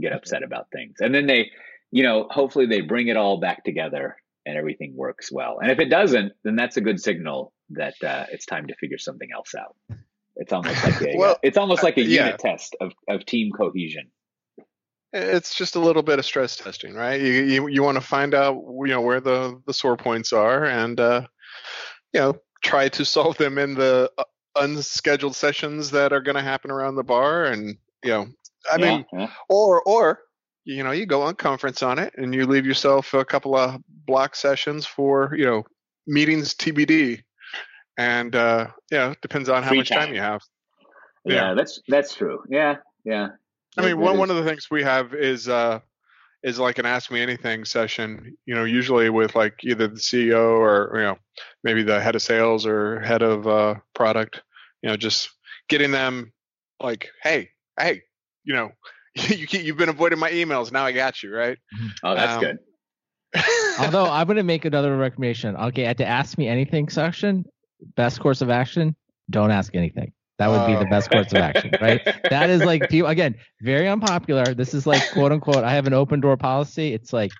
[0.00, 1.50] get upset about things, and then they,
[1.90, 5.58] you know, hopefully they bring it all back together and everything works well.
[5.60, 8.98] And if it doesn't, then that's a good signal that uh, it's time to figure
[8.98, 9.74] something else out.
[10.36, 12.50] It's almost like a, well, it's almost like a unit yeah.
[12.50, 14.10] test of, of team cohesion
[15.12, 17.20] it's just a little bit of stress testing, right?
[17.20, 20.64] You you, you want to find out you know where the the sore points are,
[20.64, 21.22] and uh,
[22.12, 24.24] you know try to solve them in the uh,
[24.56, 28.26] unscheduled sessions that are going to happen around the bar, and you know,
[28.70, 29.30] I yeah, mean, yeah.
[29.48, 30.20] or or
[30.64, 33.80] you know you go on conference on it, and you leave yourself a couple of
[34.06, 35.64] block sessions for you know
[36.06, 37.22] meetings TBD,
[37.98, 40.06] and uh, yeah, depends on how Free much time.
[40.06, 40.42] time you have.
[41.24, 41.34] Yeah.
[41.34, 42.42] yeah, that's that's true.
[42.48, 43.28] Yeah, yeah.
[43.76, 45.80] I mean, one one of the things we have is uh,
[46.42, 48.36] is like an ask me anything session.
[48.46, 51.18] You know, usually with like either the CEO or you know
[51.64, 54.42] maybe the head of sales or head of uh, product.
[54.82, 55.30] You know, just
[55.68, 56.32] getting them
[56.80, 58.02] like, hey, hey,
[58.46, 58.70] you know,
[59.14, 60.72] you you've been avoiding my emails.
[60.72, 61.58] Now I got you, right?
[61.74, 61.86] Mm-hmm.
[62.04, 62.58] Oh, that's um, good.
[63.80, 65.56] Although I'm going to make another recommendation.
[65.56, 67.44] Okay, at the ask me anything section,
[67.96, 68.96] best course of action:
[69.28, 70.12] don't ask anything.
[70.38, 72.02] That would be the best course of action, right?
[72.28, 74.54] that is like people again, very unpopular.
[74.54, 75.64] This is like quote unquote.
[75.64, 76.92] I have an open door policy.
[76.92, 77.32] It's like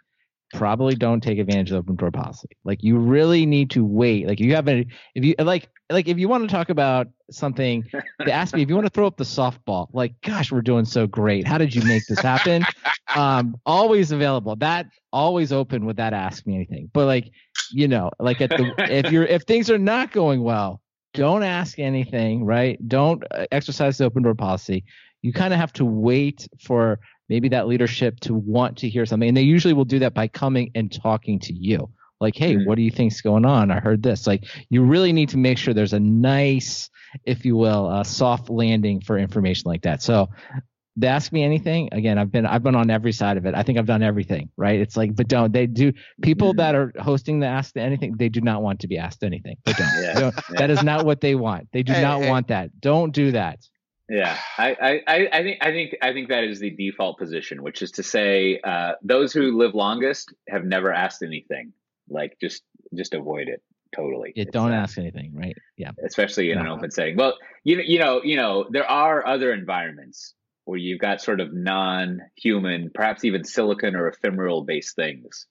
[0.54, 2.48] probably don't take advantage of open door policy.
[2.64, 4.26] Like you really need to wait.
[4.26, 7.84] Like you have a if you like like if you want to talk about something,
[8.24, 9.88] they ask me if you want to throw up the softball.
[9.92, 11.46] Like, gosh, we're doing so great.
[11.46, 12.64] How did you make this happen?
[13.14, 14.56] um, always available.
[14.56, 16.90] That always open with that ask me anything.
[16.92, 17.30] But like,
[17.70, 20.80] you know, like at the if you're if things are not going well,
[21.14, 22.78] don't ask anything, right?
[22.88, 24.84] Don't uh, exercise the open door policy.
[25.22, 29.28] You kind of have to wait for maybe that leadership to want to hear something.
[29.28, 31.90] And they usually will do that by coming and talking to you.
[32.20, 32.66] Like, hey, mm-hmm.
[32.66, 33.70] what do you think's going on?
[33.70, 34.26] I heard this.
[34.26, 36.88] Like, you really need to make sure there's a nice,
[37.24, 40.02] if you will, a soft landing for information like that.
[40.02, 40.30] So
[40.96, 43.62] they ask me anything again i've been i've been on every side of it i
[43.62, 47.38] think i've done everything right it's like but don't they do people that are hosting
[47.40, 50.18] the ask anything they do not want to be asked anything they don't, yeah.
[50.18, 52.28] don't that is not what they want they do hey, not hey.
[52.28, 53.58] want that don't do that
[54.08, 57.82] yeah I, I i think i think i think that is the default position which
[57.82, 61.72] is to say uh, those who live longest have never asked anything
[62.08, 62.62] like just
[62.94, 63.62] just avoid it
[63.94, 64.32] totally.
[64.36, 65.56] Yeah, don't uh, ask anything, right?
[65.76, 65.92] Yeah.
[66.04, 67.16] Especially in an open setting.
[67.16, 71.54] Well, you you know, you know, there are other environments where you've got sort of
[71.54, 75.46] non-human, perhaps even silicon or ephemeral based things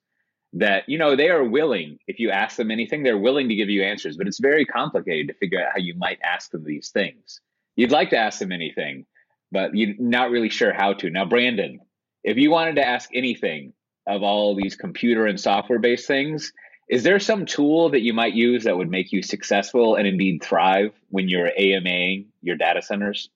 [0.52, 3.70] that, you know, they are willing, if you ask them anything, they're willing to give
[3.70, 6.90] you answers, but it's very complicated to figure out how you might ask them these
[6.90, 7.40] things.
[7.76, 9.06] You'd like to ask them anything,
[9.52, 11.10] but you're not really sure how to.
[11.10, 11.80] Now, Brandon,
[12.24, 13.72] if you wanted to ask anything
[14.06, 16.52] of all these computer and software based things,
[16.88, 20.42] is there some tool that you might use that would make you successful and indeed
[20.42, 23.28] thrive when you're AMAing your data centers?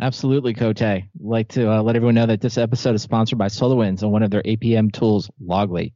[0.00, 1.02] Absolutely, Cote.
[1.20, 4.24] Like to uh, let everyone know that this episode is sponsored by SolarWinds and one
[4.24, 5.92] of their APM tools, Loggly.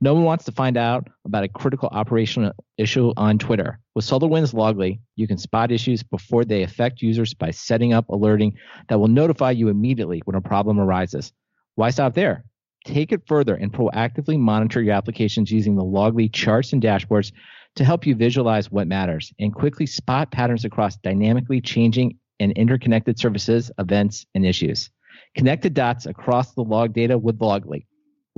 [0.00, 3.78] No one wants to find out about a critical operational issue on Twitter.
[3.94, 8.54] With SolarWinds Loggly, you can spot issues before they affect users by setting up alerting
[8.88, 11.32] that will notify you immediately when a problem arises.
[11.76, 12.44] Why stop there?
[12.84, 17.32] Take it further and proactively monitor your applications using the Loggly charts and dashboards
[17.76, 23.18] to help you visualize what matters and quickly spot patterns across dynamically changing and interconnected
[23.18, 24.90] services, events, and issues.
[25.34, 27.86] Connect the dots across the log data with Loggly.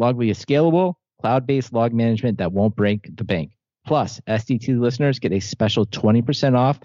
[0.01, 3.52] Loggly is scalable, cloud based log management that won't break the bank.
[3.87, 6.78] Plus, SDT listeners get a special 20% off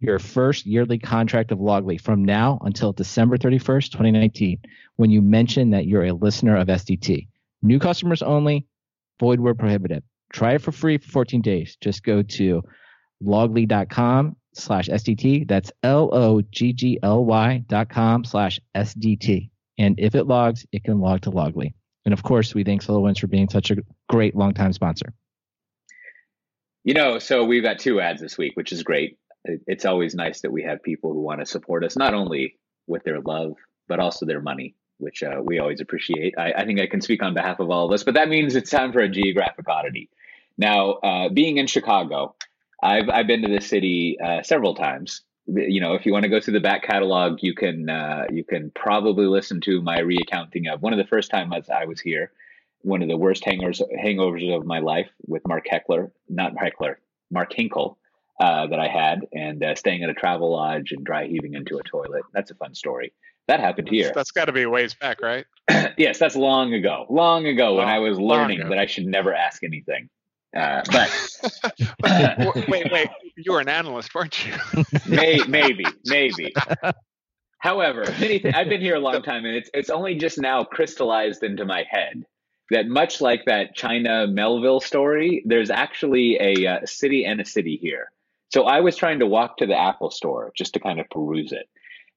[0.00, 4.58] your first yearly contract of Loggly from now until December 31st, 2019,
[4.96, 7.28] when you mention that you're a listener of SDT.
[7.62, 8.66] New customers only,
[9.20, 10.02] void where prohibited.
[10.32, 11.76] Try it for free for 14 days.
[11.80, 12.62] Just go to
[13.22, 15.46] loggly.com slash SDT.
[15.46, 19.50] That's L-O-G-G-L-Y dot com slash SDT.
[19.78, 21.74] And if it logs, it can log to Loggly.
[22.04, 23.76] And of course, we thank SolarWinds for being such a
[24.08, 25.12] great longtime sponsor.
[26.84, 30.40] You know, so we've got two ads this week, which is great it's always nice
[30.42, 33.54] that we have people who want to support us, not only with their love,
[33.88, 36.34] but also their money, which uh, we always appreciate.
[36.38, 38.54] I, I, think I can speak on behalf of all of us, but that means
[38.54, 40.10] it's time for a geographic oddity.
[40.56, 42.36] Now, uh, being in Chicago,
[42.82, 45.22] I've, I've been to the city uh, several times.
[45.46, 48.44] You know, if you want to go through the back catalog, you can uh, you
[48.44, 52.32] can probably listen to my recounting of one of the first times I was here,
[52.82, 57.00] one of the worst hangers hangovers of my life with Mark Heckler, not Heckler,
[57.30, 57.98] Mark Hinkle,
[58.40, 61.78] uh, that I had, and uh, staying at a travel lodge and dry heaving into
[61.78, 62.22] a toilet.
[62.32, 63.12] That's a fun story.
[63.48, 64.12] That happened here.
[64.14, 65.44] that's got to be ways back, right?
[65.98, 67.06] yes, that's long ago.
[67.10, 70.08] Long ago long, when I was learning that I should never ask anything.
[70.56, 71.10] Uh, but
[72.68, 74.54] wait, wait, you were an analyst, weren't you?
[75.08, 76.54] May, maybe, maybe.
[77.58, 81.64] However, I've been here a long time, and it's it's only just now crystallized into
[81.64, 82.26] my head
[82.72, 87.44] that much like that China Miéville story, there's actually a, a uh, city and a
[87.44, 88.10] city here.
[88.48, 91.52] So I was trying to walk to the Apple store just to kind of peruse
[91.52, 91.68] it.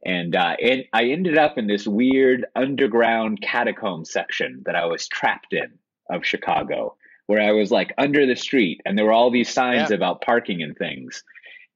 [0.06, 5.08] And, uh, and I ended up in this weird underground catacomb section that I was
[5.08, 5.78] trapped in
[6.10, 6.96] of Chicago,
[7.28, 9.96] where I was like under the street and there were all these signs yeah.
[9.96, 11.24] about parking and things.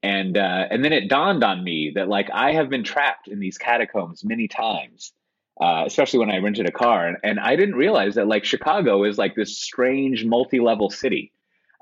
[0.02, 3.40] And, uh, and then it dawned on me that like I have been trapped in
[3.40, 5.12] these catacombs many times.
[5.60, 7.06] Uh, especially when I rented a car.
[7.06, 11.34] And, and, I didn't realize that like Chicago is like this strange multi-level city,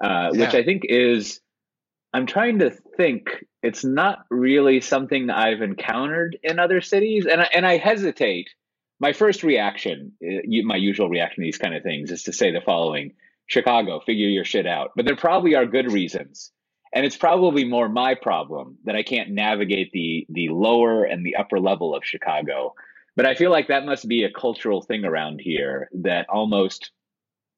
[0.02, 0.40] uh, yeah.
[0.40, 1.40] which I think is
[2.12, 3.44] I'm trying to think.
[3.62, 8.50] It's not really something I've encountered in other cities, and I, and I hesitate.
[9.00, 12.50] My first reaction, uh, my usual reaction to these kind of things, is to say
[12.50, 13.14] the following:
[13.48, 14.92] Chicago, figure your shit out.
[14.94, 16.52] But there probably are good reasons,
[16.94, 21.36] and it's probably more my problem that I can't navigate the the lower and the
[21.36, 22.74] upper level of Chicago.
[23.16, 26.92] But I feel like that must be a cultural thing around here that almost,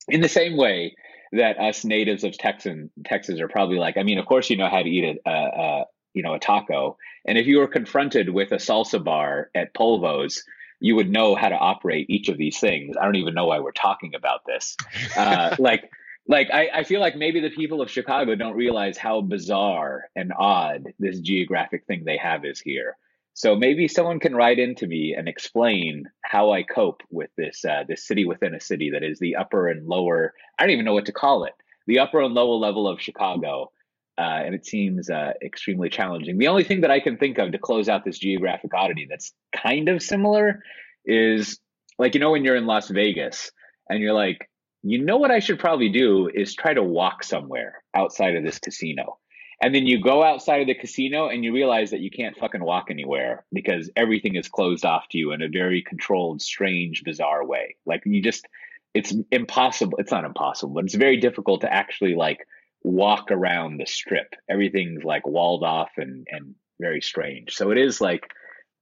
[0.09, 0.95] in the same way
[1.33, 3.97] that us natives of Texan Texas are probably like.
[3.97, 6.39] I mean, of course, you know how to eat a, a, a you know a
[6.39, 10.45] taco, and if you were confronted with a salsa bar at Polvo's,
[10.81, 12.97] you would know how to operate each of these things.
[12.97, 14.77] I don't even know why we're talking about this.
[15.17, 15.91] Uh, like,
[16.27, 20.33] like I, I feel like maybe the people of Chicago don't realize how bizarre and
[20.37, 22.97] odd this geographic thing they have is here.
[23.35, 27.85] So maybe someone can write into me and explain how I cope with this uh,
[27.89, 30.35] this city within a city that is the upper and lower.
[30.59, 31.55] I don't even know what to call it.
[31.87, 33.73] The upper and lower level of Chicago,
[34.19, 36.39] uh, and it seems uh, extremely challenging.
[36.39, 39.33] The only thing that I can think of to close out this geographic oddity that's
[39.55, 40.63] kind of similar
[41.05, 41.59] is
[41.99, 43.51] like you know when you're in Las Vegas
[43.89, 44.51] and you're like,
[44.83, 48.59] you know what I should probably do is try to walk somewhere outside of this
[48.59, 49.19] casino
[49.63, 52.65] and then you go outside of the casino and you realize that you can't fucking
[52.65, 57.45] walk anywhere because everything is closed off to you in a very controlled, strange, bizarre
[57.45, 57.77] way.
[57.85, 58.49] Like you just,
[58.95, 59.99] it's impossible.
[59.99, 62.47] It's not impossible, but it's very difficult to actually like
[62.83, 64.35] walk around the strip.
[64.49, 67.55] Everything's like walled off and, and very strange.
[67.55, 68.31] So it is like,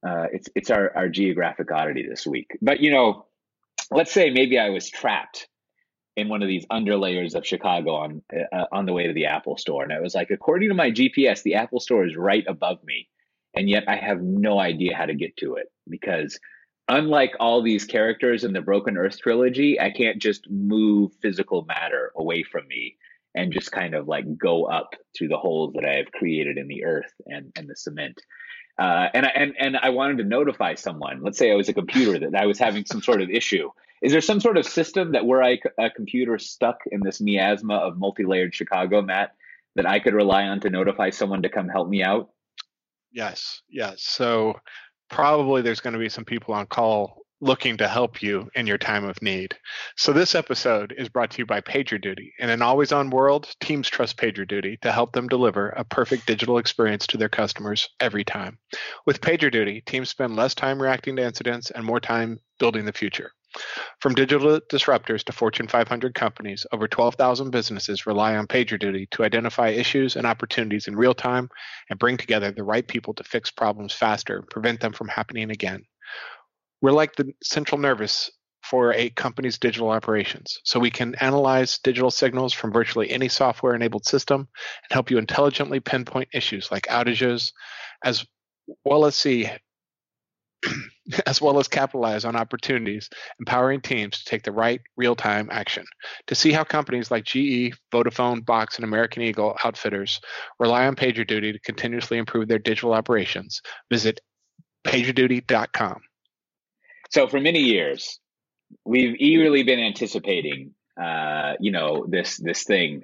[0.07, 2.57] uh, it's, it's our, our geographic oddity this week.
[2.61, 3.25] But, you know,
[3.91, 5.47] let's say maybe I was trapped
[6.19, 9.57] in one of these underlayers of Chicago on uh, on the way to the Apple
[9.57, 12.83] store, and I was like, according to my GPS, the Apple store is right above
[12.83, 13.07] me,
[13.55, 16.39] and yet I have no idea how to get to it because
[16.89, 22.11] unlike all these characters in the Broken Earth trilogy, I can't just move physical matter
[22.15, 22.97] away from me
[23.35, 26.67] and just kind of like go up through the holes that I have created in
[26.67, 28.21] the earth and, and the cement.
[28.77, 31.21] Uh, and I and, and I wanted to notify someone.
[31.21, 33.69] Let's say I was a computer that I was having some sort of issue,
[34.01, 37.75] is there some sort of system that were I a computer stuck in this miasma
[37.75, 39.35] of multi-layered Chicago, Matt,
[39.75, 42.29] that I could rely on to notify someone to come help me out?
[43.11, 44.03] Yes, yes.
[44.03, 44.59] So
[45.09, 48.77] probably there's going to be some people on call looking to help you in your
[48.77, 49.57] time of need.
[49.95, 52.31] So this episode is brought to you by PagerDuty.
[52.39, 56.57] In an always on world, teams trust PagerDuty to help them deliver a perfect digital
[56.57, 58.57] experience to their customers every time.
[59.05, 63.31] With PagerDuty, teams spend less time reacting to incidents and more time building the future.
[63.99, 69.69] From digital disruptors to Fortune 500 companies, over 12,000 businesses rely on PagerDuty to identify
[69.69, 71.49] issues and opportunities in real time
[71.89, 75.49] and bring together the right people to fix problems faster and prevent them from happening
[75.49, 75.83] again.
[76.81, 78.29] We're like the central nervous
[78.63, 80.59] for a company's digital operations.
[80.63, 85.17] So we can analyze digital signals from virtually any software enabled system and help you
[85.17, 87.51] intelligently pinpoint issues like outages,
[88.03, 88.25] as
[88.85, 89.49] well as see
[91.25, 95.85] as well as capitalize on opportunities, empowering teams to take the right real time action.
[96.27, 100.19] To see how companies like GE, Vodafone, Box, and American Eagle Outfitters
[100.59, 104.19] rely on PagerDuty to continuously improve their digital operations, visit
[104.85, 106.01] pagerduty.com.
[107.09, 108.19] So, for many years,
[108.85, 113.03] we've eagerly been anticipating, uh, you know, this this thing.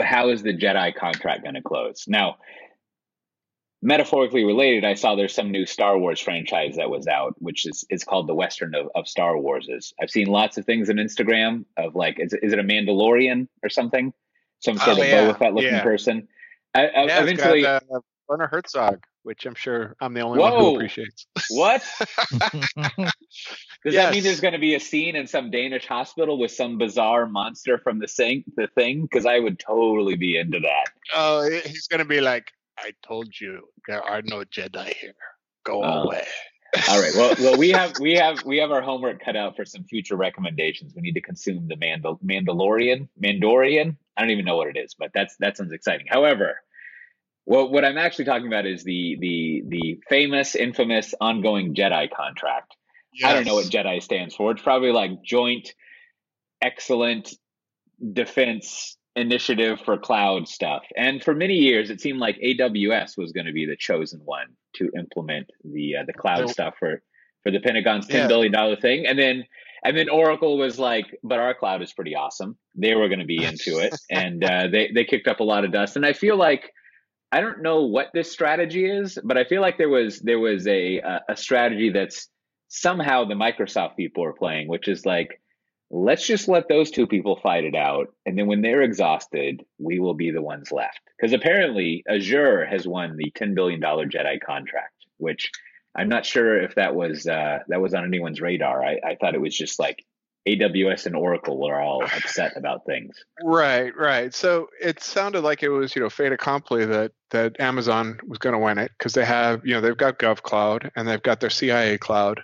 [0.00, 2.04] How is the Jedi contract going to close?
[2.06, 2.36] Now,
[3.82, 7.84] metaphorically related, I saw there's some new Star Wars franchise that was out, which is
[7.90, 9.92] is called the Western of, of Star Warses.
[10.00, 13.70] I've seen lots of things on Instagram of like, is, is it a Mandalorian or
[13.70, 14.12] something?
[14.60, 15.32] Some sort oh, of yeah.
[15.32, 15.82] Boba Fett looking yeah.
[15.82, 16.28] person.
[16.74, 20.52] I, I, yeah, eventually, got, uh, Werner Herzog, which I'm sure I'm the only Whoa.
[20.52, 21.26] one who appreciates.
[21.50, 21.82] What?
[22.30, 22.54] Does
[23.84, 23.94] yes.
[23.94, 27.26] that mean there's going to be a scene in some Danish hospital with some bizarre
[27.26, 29.02] monster from the sing the thing?
[29.02, 30.84] Because I would totally be into that.
[31.12, 35.14] Oh, he's going to be like, I told you there are no Jedi here.
[35.64, 36.24] Go uh, away.
[36.88, 37.12] all right.
[37.16, 40.14] Well, well, we have we have we have our homework cut out for some future
[40.14, 40.94] recommendations.
[40.94, 43.96] We need to consume the Mandal- Mandalorian, Mandorian.
[44.16, 46.06] I don't even know what it is, but that's that sounds exciting.
[46.08, 46.60] However,
[47.50, 52.76] what what I'm actually talking about is the the the famous, infamous, ongoing Jedi contract.
[53.12, 53.28] Yes.
[53.28, 54.52] I don't know what Jedi stands for.
[54.52, 55.74] It's probably like Joint
[56.62, 57.34] Excellent
[58.12, 60.84] Defense initiative for cloud stuff.
[60.96, 64.46] And for many years, it seemed like AWS was going to be the chosen one
[64.76, 67.02] to implement the uh, the cloud stuff for
[67.42, 68.28] for the Pentagon's ten yeah.
[68.28, 69.06] billion dollar thing.
[69.08, 69.44] And then
[69.82, 73.24] and then Oracle was like, "But our cloud is pretty awesome." They were going to
[73.24, 75.96] be into it, and uh, they they kicked up a lot of dust.
[75.96, 76.70] And I feel like
[77.32, 80.66] I don't know what this strategy is, but I feel like there was there was
[80.66, 82.28] a a strategy that's
[82.68, 85.40] somehow the Microsoft people are playing, which is like
[85.90, 88.14] let's just let those two people fight it out.
[88.24, 91.00] And then when they're exhausted, we will be the ones left.
[91.18, 95.50] Because apparently Azure has won the $10 billion Jedi contract, which
[95.94, 98.84] I'm not sure if that was uh, that was on anyone's radar.
[98.84, 100.04] I, I thought it was just like
[100.48, 103.14] AWS and Oracle were all upset about things.
[103.42, 104.34] Right, right.
[104.34, 108.54] So it sounded like it was, you know, fait accompli that that Amazon was going
[108.54, 111.50] to win it because they have, you know, they've got GovCloud and they've got their
[111.50, 112.40] CIA cloud,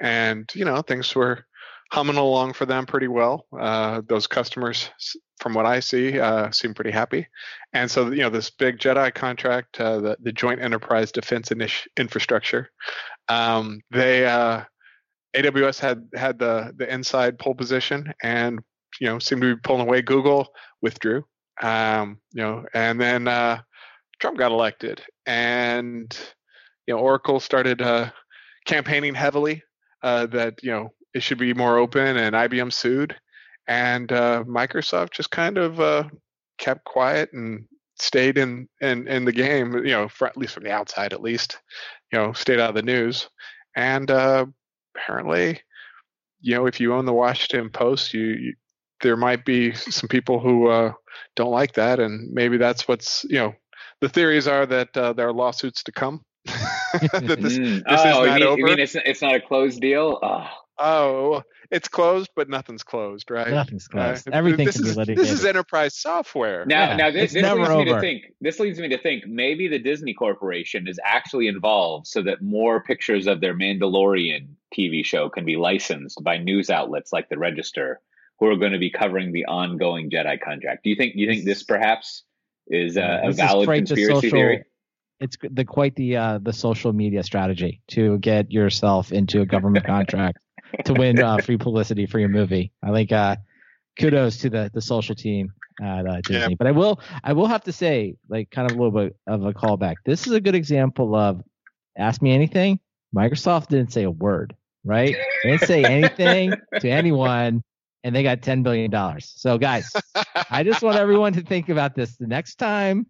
[0.00, 1.46] and you know, things were
[1.92, 3.46] humming along for them pretty well.
[3.58, 4.90] Uh, those customers,
[5.38, 7.28] from what I see, uh, seem pretty happy.
[7.72, 11.86] And so, you know, this big Jedi contract, uh, the, the Joint Enterprise Defense Initi-
[11.96, 12.70] Infrastructure,
[13.28, 14.64] um, they uh,
[15.36, 18.60] AWS had had the the inside pole position, and
[19.00, 20.02] you know, seemed to be pulling away.
[20.02, 20.48] Google
[20.82, 21.24] withdrew,
[21.62, 23.60] um, you know, and then uh,
[24.20, 26.16] Trump got elected, and
[26.86, 28.10] you know, Oracle started uh,
[28.64, 29.62] campaigning heavily
[30.02, 33.16] that you know it should be more open, and IBM sued,
[33.66, 36.04] and uh, Microsoft just kind of uh,
[36.58, 37.66] kept quiet and
[37.98, 39.74] stayed in, in in the game.
[39.74, 41.58] You know, for, at least from the outside, at least,
[42.12, 43.28] you know, stayed out of the news.
[43.74, 44.46] And uh,
[44.96, 45.60] apparently,
[46.40, 48.54] you know, if you own the Washington Post, you, you
[49.02, 50.92] there might be some people who uh,
[51.34, 53.54] don't like that, and maybe that's what's you know.
[54.02, 56.22] The theories are that uh, there are lawsuits to come.
[56.44, 57.76] that this, mm.
[57.76, 60.18] this oh, you mean, you mean, it's, it's not a closed deal?
[60.22, 60.46] Oh
[60.78, 63.50] oh, it's closed, but nothing's closed, right?
[63.50, 64.28] Nothing's closed.
[64.28, 65.24] Everything this can is, be litigated.
[65.24, 66.64] This is enterprise software.
[66.66, 67.76] Now, yeah, now this, this leads over.
[67.78, 68.24] me to think.
[68.40, 72.82] This leads me to think maybe the Disney Corporation is actually involved so that more
[72.82, 78.00] pictures of their Mandalorian TV show can be licensed by news outlets like the Register,
[78.38, 80.84] who are going to be covering the ongoing Jedi contract.
[80.84, 81.14] Do you think?
[81.14, 82.24] Do you think this perhaps
[82.68, 84.64] is uh, a valid conspiracy social, theory?
[85.18, 89.86] It's the quite the uh, the social media strategy to get yourself into a government
[89.86, 90.38] contract
[90.84, 92.72] to win uh, free publicity for your movie.
[92.82, 93.36] I think uh,
[93.98, 95.52] kudos to the the social team
[95.82, 96.38] at uh, Disney.
[96.38, 96.56] Yeah.
[96.58, 99.44] But I will I will have to say, like, kind of a little bit of
[99.44, 99.96] a callback.
[100.04, 101.42] This is a good example of
[101.96, 102.80] ask me anything.
[103.14, 104.54] Microsoft didn't say a word,
[104.84, 105.16] right?
[105.42, 107.62] They didn't say anything to anyone,
[108.04, 109.32] and they got ten billion dollars.
[109.36, 109.90] So, guys,
[110.50, 113.06] I just want everyone to think about this the next time.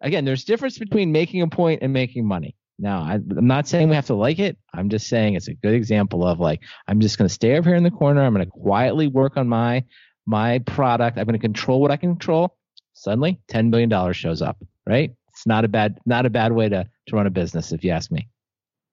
[0.00, 2.54] Again, there's difference between making a point and making money.
[2.78, 4.56] Now, I, am not saying we have to like it.
[4.72, 7.68] I'm just saying it's a good example of like I'm just going to stay over
[7.68, 8.22] here in the corner.
[8.22, 9.84] I'm going to quietly work on my
[10.26, 11.18] my product.
[11.18, 12.56] I'm going to control what I can control.
[12.94, 14.62] Suddenly, ten billion dollars shows up.
[14.86, 15.14] Right?
[15.30, 17.90] It's not a bad not a bad way to to run a business, if you
[17.90, 18.28] ask me.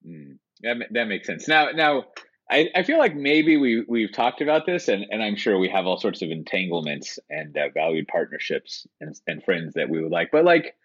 [0.08, 1.48] Mm, that that makes sense.
[1.48, 2.06] Now now
[2.50, 5.70] I, I feel like maybe we we've talked about this, and, and I'm sure we
[5.70, 10.12] have all sorts of entanglements and uh, valued partnerships and and friends that we would
[10.12, 10.30] like.
[10.32, 10.76] But like,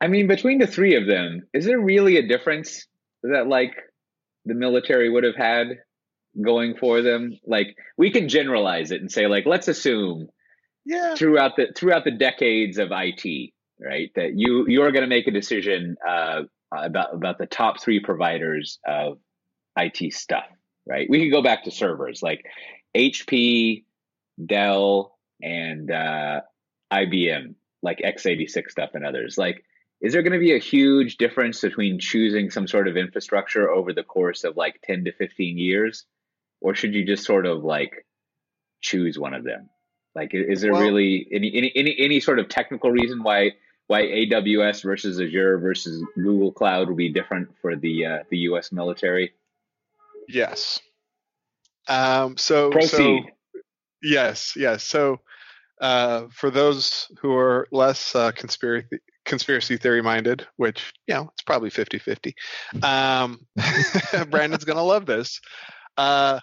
[0.00, 2.86] I mean, between the three of them, is there really a difference
[3.22, 3.74] that like
[4.44, 5.78] the military would have had
[6.40, 7.38] going for them?
[7.46, 10.28] Like, we can generalize it and say like, let's assume,
[10.84, 15.26] yeah, throughout the throughout the decades of IT, right, that you you're going to make
[15.26, 16.42] a decision uh,
[16.72, 19.18] about about the top three providers of
[19.76, 20.44] IT stuff
[20.88, 21.08] right?
[21.08, 22.44] We can go back to servers like
[22.96, 23.84] HP,
[24.44, 26.40] Dell, and uh,
[26.92, 29.36] IBM, like x86 stuff and others.
[29.38, 29.64] Like,
[30.00, 33.92] is there going to be a huge difference between choosing some sort of infrastructure over
[33.92, 36.04] the course of like 10 to 15 years?
[36.60, 38.06] Or should you just sort of like
[38.80, 39.70] choose one of them?
[40.14, 43.52] Like, is there well, really any, any, any, any sort of technical reason why
[43.86, 48.70] why AWS versus Azure versus Google Cloud will be different for the uh, the U.S.
[48.70, 49.32] military?
[50.28, 50.80] Yes.
[51.88, 53.24] Um, so proceed.
[53.24, 53.60] So,
[54.02, 54.84] yes, yes.
[54.84, 55.20] So
[55.80, 58.98] uh, for those who are less uh, conspiracy
[59.28, 62.32] conspiracy theory minded, which you know it's probably 50-50,
[62.82, 63.38] um,
[64.30, 65.40] Brandon's gonna love this.
[65.96, 66.40] Uh,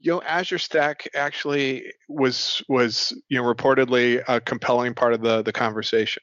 [0.00, 5.42] you know, Azure Stack actually was was you know reportedly a compelling part of the
[5.42, 6.22] the conversation.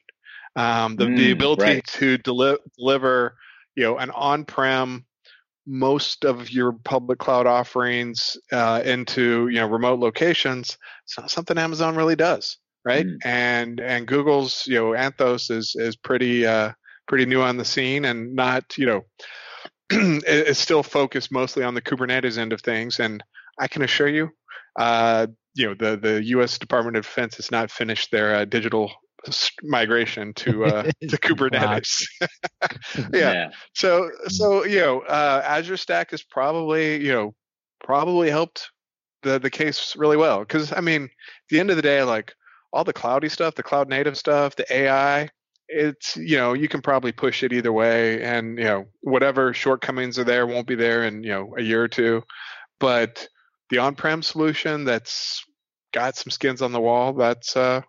[0.55, 1.85] Um, the, mm, the ability right.
[1.85, 3.37] to deli- deliver
[3.75, 5.05] you know an on-prem
[5.67, 11.57] most of your public cloud offerings uh, into you know remote locations it's not something
[11.57, 12.57] amazon really does
[12.87, 13.17] right mm.
[13.25, 16.71] and and google's you know anthos is is pretty uh,
[17.07, 19.01] pretty new on the scene and not you know
[19.89, 23.23] it's still focused mostly on the kubernetes end of things and
[23.59, 24.29] i can assure you
[24.79, 28.91] uh, you know the the u.s department of defense has not finished their uh, digital
[29.63, 32.05] migration to uh, to Kubernetes.
[33.11, 33.31] yeah.
[33.33, 33.49] yeah.
[33.73, 37.33] So so you know uh, Azure Stack has probably you know
[37.83, 38.69] probably helped
[39.23, 41.09] the the case really well because I mean at
[41.49, 42.33] the end of the day like
[42.73, 45.29] all the cloudy stuff, the cloud native stuff, the AI.
[45.69, 50.17] It's you know you can probably push it either way, and you know whatever shortcomings
[50.17, 52.23] are there won't be there in you know a year or two,
[52.79, 53.27] but
[53.69, 55.43] the on-prem solution that's
[55.93, 57.81] got some skins on the wall that's uh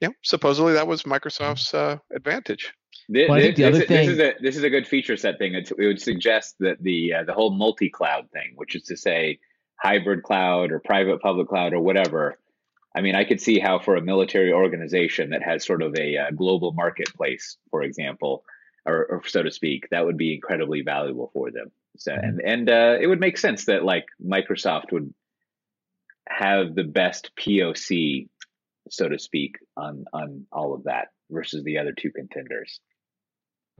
[0.00, 2.72] yeah, supposedly that was Microsoft's uh, advantage.
[3.08, 4.06] This, well, this, this, thing...
[4.06, 5.54] this, is a this is a good feature set thing.
[5.54, 8.96] It's, it would suggest that the uh, the whole multi cloud thing, which is to
[8.96, 9.38] say
[9.76, 12.38] hybrid cloud or private public cloud or whatever.
[12.94, 16.16] I mean, I could see how for a military organization that has sort of a,
[16.16, 18.44] a uh, global marketplace, for example,
[18.84, 21.70] or, or, so to speak, that would be incredibly valuable for them.
[21.96, 22.24] So, mm-hmm.
[22.24, 25.12] and and uh, it would make sense that like Microsoft would
[26.28, 28.28] have the best POC
[28.90, 32.80] so to speak, on on all of that versus the other two contenders.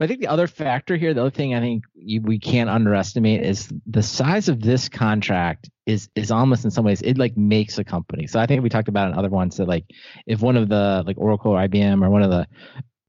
[0.01, 3.43] I think the other factor here, the other thing I think you, we can't underestimate
[3.43, 7.77] is the size of this contract is is almost in some ways it like makes
[7.77, 8.27] a company.
[8.27, 9.85] So I think we talked about in other ones that like
[10.25, 12.47] if one of the like Oracle or IBM or one of the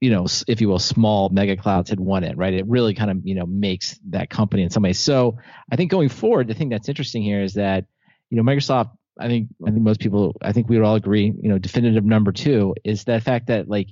[0.00, 3.10] you know if you will small mega clouds had won it right it really kind
[3.10, 5.38] of you know makes that company in some ways so
[5.70, 7.84] i think going forward the thing that's interesting here is that
[8.28, 11.32] you know microsoft I think I think most people I think we would all agree,
[11.40, 13.88] you know, definitive number two is the fact that like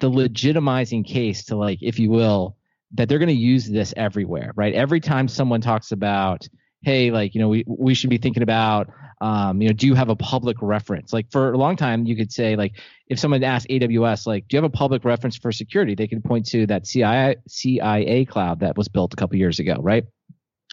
[0.00, 2.56] the legitimizing case to like, if you will,
[2.94, 4.74] that they're going to use this everywhere, right?
[4.74, 6.46] Every time someone talks about,
[6.82, 8.88] hey, like, you know, we we should be thinking about
[9.20, 11.12] um, you know, do you have a public reference?
[11.12, 12.78] Like for a long time, you could say like,
[13.08, 15.94] if someone asked AWS, like, do you have a public reference for security?
[15.94, 19.76] They could point to that CIA CIA cloud that was built a couple years ago,
[19.80, 20.04] right?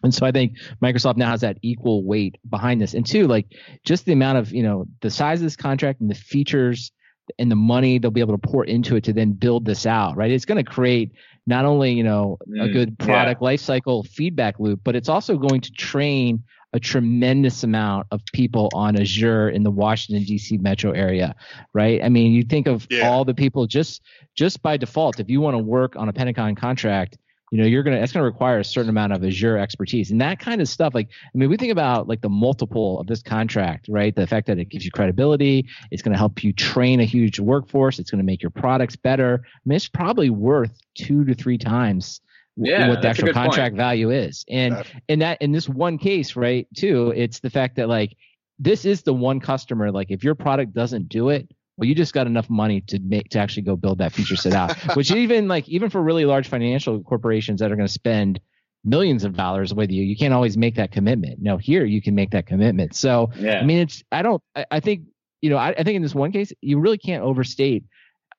[0.04, 2.94] And so I think Microsoft now has that equal weight behind this.
[2.94, 3.48] And two, like
[3.86, 6.92] just the amount of, you know, the size of this contract and the features
[7.40, 10.16] and the money they'll be able to pour into it to then build this out,
[10.16, 10.32] right?
[10.32, 11.12] It's going to create
[11.46, 13.48] not only, you know, a mm, good product yeah.
[13.48, 16.44] lifecycle feedback loop, but it's also going to train
[16.74, 20.58] a tremendous amount of people on Azure in the Washington D.C.
[20.58, 21.36] metro area,
[21.74, 22.04] right?
[22.04, 23.08] I mean, you think of yeah.
[23.08, 24.02] all the people just
[24.36, 25.20] just by default.
[25.20, 27.18] If you want to work on a Pentagon contract,
[27.54, 30.40] you know you're gonna that's gonna require a certain amount of azure expertise and that
[30.40, 33.86] kind of stuff like i mean we think about like the multiple of this contract
[33.90, 37.06] right the fact that it gives you credibility it's going to help you train a
[37.06, 41.24] huge workforce it's going to make your products better i mean it's probably worth two
[41.24, 42.22] to three times
[42.56, 43.78] yeah, what the actual contract point.
[43.78, 44.84] value is and yeah.
[45.08, 48.18] in that in this one case right too it's the fact that like
[48.58, 51.48] this is the one customer like if your product doesn't do it
[51.78, 54.54] well you just got enough money to make to actually go build that feature set
[54.54, 58.40] out which even like even for really large financial corporations that are going to spend
[58.86, 62.16] millions of dollars with you you can't always make that commitment no here you can
[62.16, 63.60] make that commitment so yeah.
[63.60, 65.04] i mean it's i don't i, I think
[65.42, 67.84] you know I, I think in this one case you really can't overstate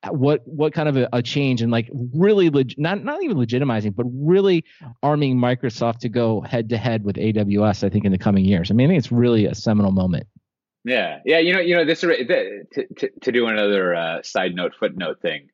[0.09, 3.95] what what kind of a, a change and like really leg- not not even legitimizing,
[3.95, 4.63] but really
[5.03, 7.83] arming Microsoft to go head to head with AWS.
[7.83, 8.71] I think in the coming years.
[8.71, 10.27] I mean, I think it's really a seminal moment.
[10.85, 11.39] Yeah, yeah.
[11.39, 12.65] You know, you know this to
[12.97, 15.49] to, to do another uh, side note footnote thing.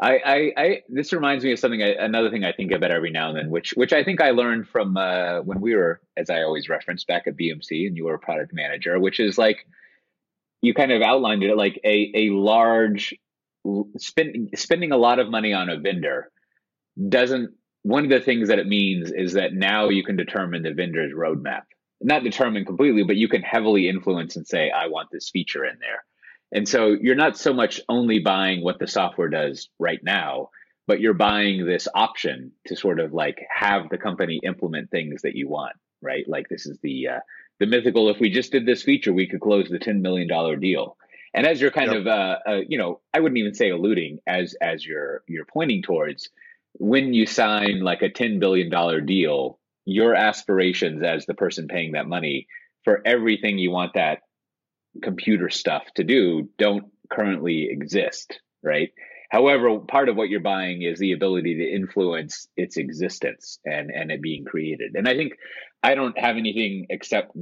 [0.00, 1.80] I, I, I, this reminds me of something.
[1.82, 4.68] Another thing I think about every now and then, which, which I think I learned
[4.68, 8.14] from uh, when we were, as I always reference, back at BMC, and you were
[8.14, 9.66] a product manager, which is like
[10.60, 13.14] you kind of outlined it like a a large
[13.96, 16.30] spend, spending a lot of money on a vendor
[17.08, 17.50] doesn't
[17.82, 21.12] one of the things that it means is that now you can determine the vendor's
[21.12, 21.62] roadmap
[22.00, 25.78] not determine completely but you can heavily influence and say i want this feature in
[25.80, 26.04] there.
[26.52, 30.50] And so you're not so much only buying what the software does right now
[30.86, 35.34] but you're buying this option to sort of like have the company implement things that
[35.34, 36.24] you want right?
[36.28, 37.20] Like this is the uh,
[37.58, 40.28] the mythical if we just did this feature we could close the $10 million
[40.60, 40.96] deal.
[41.34, 42.00] And as you're kind yep.
[42.00, 45.82] of, uh, uh, you know, I wouldn't even say alluding as as you're you're pointing
[45.82, 46.30] towards
[46.78, 51.92] when you sign like a ten billion dollar deal, your aspirations as the person paying
[51.92, 52.48] that money
[52.84, 54.18] for everything you want that
[55.02, 58.90] computer stuff to do don't currently exist, right?
[59.30, 64.10] However, part of what you're buying is the ability to influence its existence and and
[64.10, 64.94] it being created.
[64.94, 65.34] And I think
[65.82, 67.36] I don't have anything except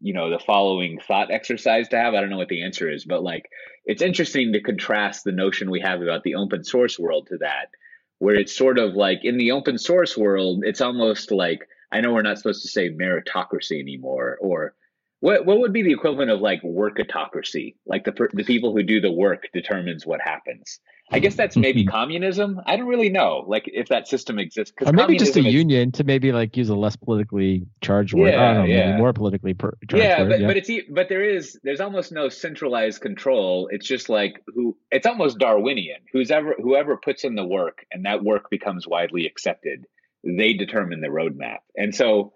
[0.00, 3.04] you know the following thought exercise to have i don't know what the answer is
[3.04, 3.46] but like
[3.84, 7.70] it's interesting to contrast the notion we have about the open source world to that
[8.18, 12.12] where it's sort of like in the open source world it's almost like i know
[12.12, 14.74] we're not supposed to say meritocracy anymore or
[15.20, 19.00] what what would be the equivalent of like workatocracy like the the people who do
[19.00, 20.80] the work determines what happens
[21.10, 21.90] I guess that's maybe mm-hmm.
[21.90, 22.60] communism.
[22.66, 24.74] I don't really know, like if that system exists.
[24.84, 28.32] Or maybe just a is, union to maybe like use a less politically charged word.
[28.32, 28.96] Yeah, know, yeah.
[28.96, 30.28] more politically per, charged yeah, word.
[30.28, 33.68] But, yeah, but it's but there is there's almost no centralized control.
[33.72, 36.00] It's just like who it's almost Darwinian.
[36.12, 39.86] Who's ever whoever puts in the work and that work becomes widely accepted,
[40.24, 41.58] they determine the roadmap.
[41.76, 42.32] And so,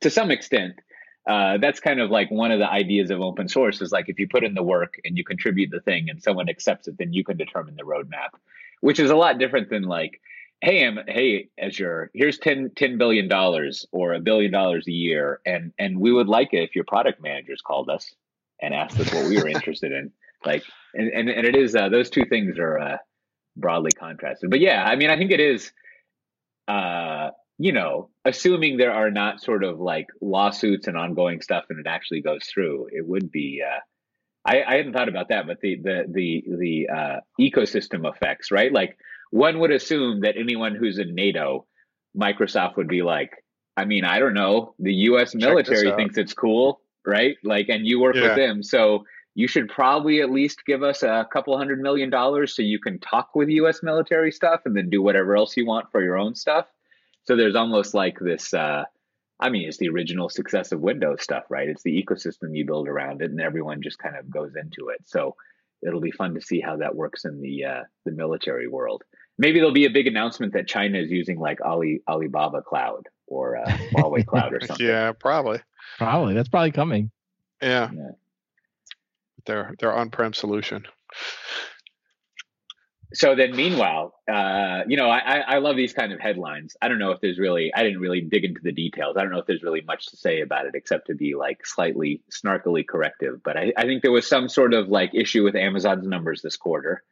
[0.00, 0.74] to some extent,
[1.28, 4.18] uh, that's kind of like one of the ideas of open source is like if
[4.18, 7.12] you put in the work and you contribute the thing and someone accepts it, then
[7.12, 8.30] you can determine the roadmap,
[8.80, 10.20] which is a lot different than like,
[10.62, 13.30] hey, I'm, hey, Azure, here's 10, $10 billion
[13.92, 15.40] or a billion dollars a year.
[15.44, 18.14] And, and we would like it if your product managers called us
[18.60, 20.12] and asked us what we were interested in.
[20.44, 22.96] Like, and, and, and it is, uh, those two things are uh,
[23.56, 24.50] broadly contrasted.
[24.50, 25.70] But yeah, I mean, I think it is,
[26.70, 31.78] uh, you know, assuming there are not sort of like lawsuits and ongoing stuff, and
[31.78, 33.62] it actually goes through, it would be.
[33.66, 33.80] Uh,
[34.42, 38.72] I, I hadn't thought about that, but the the the the uh, ecosystem effects, right?
[38.72, 38.96] Like
[39.30, 41.66] one would assume that anyone who's in NATO,
[42.18, 43.32] Microsoft would be like,
[43.76, 45.34] I mean, I don't know, the U.S.
[45.34, 47.36] military thinks it's cool, right?
[47.44, 48.28] Like, and you work yeah.
[48.28, 49.04] with them, so
[49.34, 52.98] you should probably at least give us a couple hundred million dollars so you can
[52.98, 53.82] talk with U.S.
[53.82, 56.66] military stuff and then do whatever else you want for your own stuff.
[57.24, 58.52] So there's almost like this.
[58.52, 58.84] Uh,
[59.38, 61.68] I mean, it's the original success of Windows stuff, right?
[61.68, 65.00] It's the ecosystem you build around it, and everyone just kind of goes into it.
[65.06, 65.36] So
[65.86, 69.02] it'll be fun to see how that works in the uh, the military world.
[69.38, 73.56] Maybe there'll be a big announcement that China is using like Ali Alibaba Cloud or
[73.56, 74.86] uh, Huawei Cloud or something.
[74.86, 75.60] yeah, probably.
[75.96, 77.10] Probably that's probably coming.
[77.62, 77.90] Yeah.
[77.92, 78.10] yeah.
[79.46, 80.86] Their their on-prem solution.
[83.12, 86.76] So then meanwhile uh, you know I, I love these kind of headlines.
[86.80, 89.16] I don't know if there's really i didn't really dig into the details.
[89.16, 91.66] I don't know if there's really much to say about it except to be like
[91.66, 95.56] slightly snarkily corrective but i, I think there was some sort of like issue with
[95.56, 97.02] amazon's numbers this quarter.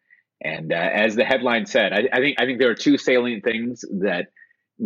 [0.40, 3.42] And uh, as the headline said I, I think i think there are two salient
[3.42, 4.28] things that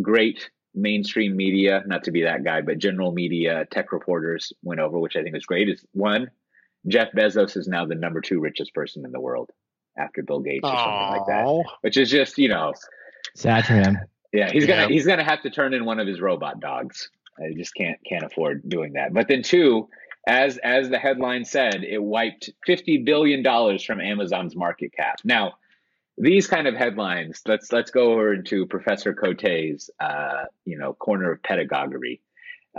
[0.01, 4.99] great mainstream media not to be that guy but general media tech reporters went over
[4.99, 6.31] which i think is great is one
[6.89, 9.51] jeff bezos is now the number two richest person in the world
[9.97, 10.85] after Bill Gates or Aww.
[10.85, 12.73] something like that, which is just you know
[13.35, 13.99] sad for him.
[14.33, 17.11] Yeah, he's gonna he's gonna have to turn in one of his robot dogs.
[17.39, 19.13] I just can't can't afford doing that.
[19.13, 19.89] But then two,
[20.27, 25.19] as as the headline said, it wiped fifty billion dollars from Amazon's market cap.
[25.25, 25.55] Now,
[26.17, 31.33] these kind of headlines, let's let's go over into Professor Cote's uh, you know corner
[31.33, 32.23] of pedagogy.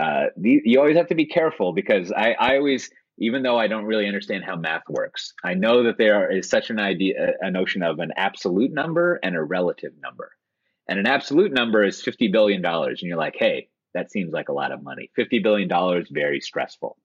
[0.00, 3.68] Uh, the, you always have to be careful because I, I always even though I
[3.68, 5.32] don't really understand how math works.
[5.44, 9.36] I know that there is such an idea, a notion of an absolute number and
[9.36, 10.32] a relative number.
[10.88, 12.64] And an absolute number is $50 billion.
[12.64, 15.10] And you're like, hey, that seems like a lot of money.
[15.18, 15.68] $50 billion,
[16.10, 16.96] very stressful.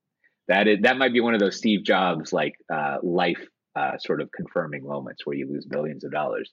[0.48, 3.46] That is, that might be one of those Steve Jobs like uh, life
[3.76, 6.52] uh, sort of confirming moments where you lose billions of dollars.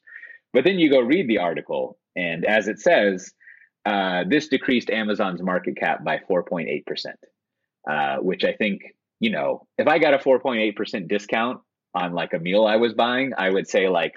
[0.53, 3.33] But then you go read the article, and as it says,
[3.85, 6.83] uh, this decreased Amazon's market cap by 4.8%,
[7.91, 8.83] uh, which I think
[9.21, 11.61] you know, if I got a 4.8% discount
[11.95, 14.14] on like a meal I was buying, I would say like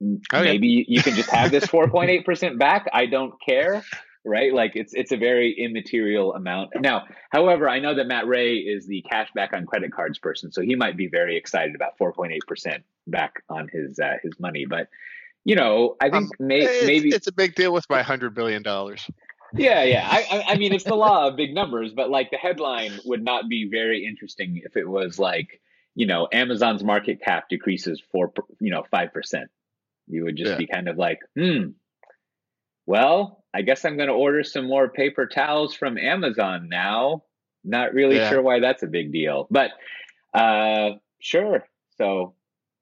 [0.00, 0.42] Oh, yeah.
[0.42, 2.86] maybe you can just have this 4.8% back.
[2.92, 3.82] I don't care.
[4.24, 4.52] Right.
[4.52, 6.70] Like it's it's a very immaterial amount.
[6.80, 10.52] Now, however, I know that Matt Ray is the cash back on credit cards person,
[10.52, 14.66] so he might be very excited about 4.8% back on his uh, his money.
[14.66, 14.88] But
[15.44, 18.34] you know, I think Um, may, it's, maybe it's a big deal with my hundred
[18.34, 19.08] billion dollars.
[19.54, 20.06] Yeah, yeah.
[20.10, 23.22] I, I, I mean, it's the law of big numbers, but like the headline would
[23.24, 25.60] not be very interesting if it was like,
[25.94, 29.50] you know, Amazon's market cap decreases four, per- you know, five percent.
[30.06, 30.56] You would just Yeah.
[30.58, 31.70] be kind of like, hmm.
[32.86, 37.24] Well, I guess I'm going to order some more paper towels from Amazon now.
[37.64, 38.30] Not really Yeah.
[38.30, 39.72] sure why that's a big deal, but
[40.32, 41.66] uh, sure.
[41.96, 42.34] So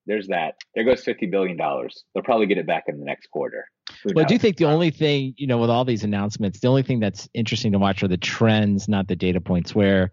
[0.07, 0.57] there's that.
[0.75, 2.05] There goes fifty billion dollars.
[2.15, 3.67] They'll probably get it back in the next quarter.
[4.05, 6.83] Well, I do think the only thing, you know, with all these announcements, the only
[6.83, 9.75] thing that's interesting to watch are the trends, not the data points.
[9.75, 10.13] Where,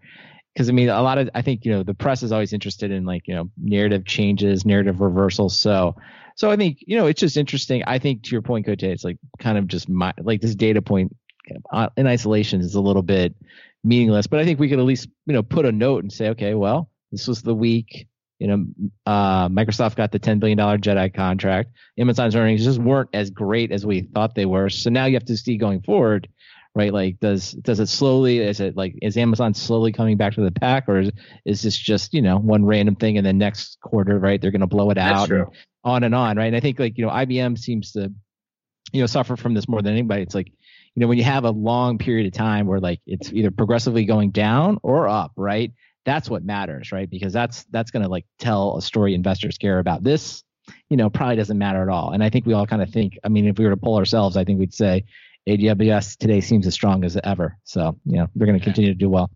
[0.54, 2.90] because I mean, a lot of, I think, you know, the press is always interested
[2.90, 5.58] in like, you know, narrative changes, narrative reversals.
[5.58, 5.96] So,
[6.36, 7.82] so I think, you know, it's just interesting.
[7.86, 10.80] I think to your point, Cote, it's like kind of just my, like this data
[10.80, 11.14] point
[11.72, 13.34] uh, in isolation is a little bit
[13.82, 16.30] meaningless, but I think we could at least, you know, put a note and say,
[16.30, 18.08] okay, well, this was the week.
[18.38, 18.66] You know,
[19.06, 21.70] uh, Microsoft got the $10 billion Jedi contract.
[21.98, 24.68] Amazon's earnings just weren't as great as we thought they were.
[24.68, 26.28] So now you have to see going forward,
[26.74, 26.92] right?
[26.92, 28.40] Like, does does it slowly?
[28.40, 31.12] Is it like is Amazon slowly coming back to the pack, or is,
[31.44, 34.40] is this just you know one random thing and then next quarter, right?
[34.40, 35.42] They're going to blow it That's out true.
[35.42, 36.46] and on and on, right?
[36.46, 38.12] And I think like you know IBM seems to
[38.92, 40.22] you know suffer from this more than anybody.
[40.22, 43.32] It's like you know when you have a long period of time where like it's
[43.32, 45.72] either progressively going down or up, right?
[46.04, 47.08] That's what matters, right?
[47.08, 50.02] Because that's that's going to like tell a story investors care about.
[50.02, 50.44] This
[50.88, 52.12] you know, probably doesn't matter at all.
[52.12, 53.98] And I think we all kind of think, I mean, if we were to poll
[53.98, 55.04] ourselves, I think we'd say
[55.46, 57.58] AWS today seems as strong as ever.
[57.64, 58.72] So, you know, they're going to Yeah.
[58.72, 59.30] continue to do well.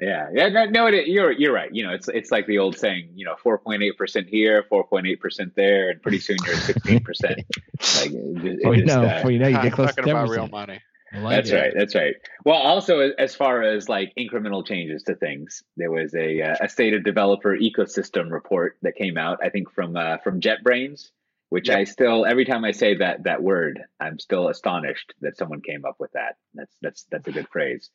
[0.00, 1.74] Yeah, yeah, no, no it, you're you're right.
[1.74, 4.62] You know, it's it's like the old saying, you know, four point eight percent here,
[4.68, 7.40] four point eight percent there, and pretty soon you're at sixteen percent.
[7.96, 9.88] Like, it just, it Before you just, know, uh, before you know, you get close
[9.90, 10.80] to talking about real money.
[11.12, 11.54] Like that's it.
[11.54, 11.72] right.
[11.74, 12.14] That's right.
[12.44, 16.68] Well, also as far as like incremental changes to things, there was a uh, a
[16.68, 19.38] state of developer ecosystem report that came out.
[19.42, 21.10] I think from uh, from JetBrains,
[21.48, 21.78] which Yep.
[21.78, 25.84] I still every time I say that that word, I'm still astonished that someone came
[25.84, 26.36] up with that.
[26.54, 27.90] That's that's that's a good phrase.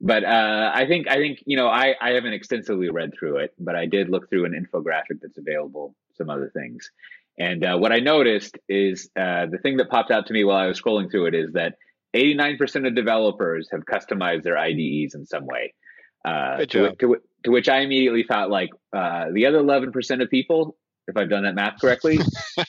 [0.00, 3.54] But uh, I think I think you know I I haven't extensively read through it,
[3.58, 6.90] but I did look through an infographic that's available, some other things,
[7.38, 10.58] and uh, what I noticed is uh, the thing that popped out to me while
[10.58, 11.76] I was scrolling through it is that
[12.14, 15.74] 89% of developers have customized their IDEs in some way.
[16.24, 16.98] Uh, Good to, job.
[17.00, 20.76] to, to which I immediately thought, like, uh, the other 11% of people,
[21.08, 22.18] if I've done that math correctly,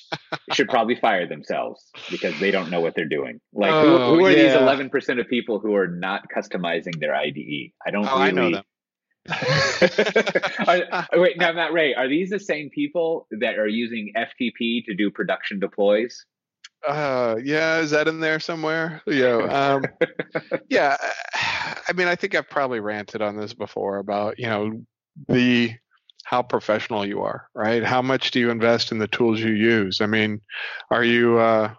[0.54, 3.40] should probably fire themselves because they don't know what they're doing.
[3.54, 7.72] Like, who, Oh, who are these 11% of people who are not customizing their IDE?
[7.86, 8.54] I don't Oh, I know really.
[8.54, 8.64] them.
[10.68, 14.96] are, wait, now, Matt Ray, are these the same people that are using FTP to
[14.96, 16.26] do production deploys?
[16.86, 19.02] Uh, yeah, is that in there somewhere?
[19.08, 19.38] Yeah.
[19.38, 19.84] Um,
[20.70, 20.98] yeah.
[21.88, 24.82] I mean, I think I've probably ranted on this before about you know
[25.28, 25.72] the
[26.24, 27.84] how professional you are, right?
[27.84, 30.02] How much do you invest in the tools you use?
[30.02, 30.42] I mean,
[30.90, 31.74] are you uh,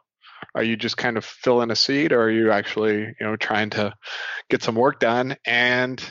[0.54, 3.70] are you just kind of filling a seat, or are you actually you know trying
[3.70, 3.94] to
[4.50, 5.36] get some work done?
[5.44, 6.02] And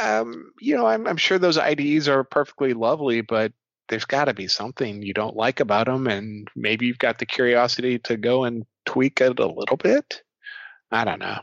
[0.00, 3.52] um, you know, I'm, I'm sure those IDEs are perfectly lovely, but
[3.90, 7.26] there's got to be something you don't like about them, and maybe you've got the
[7.26, 10.22] curiosity to go and tweak it a little bit.
[10.90, 11.38] I don't know.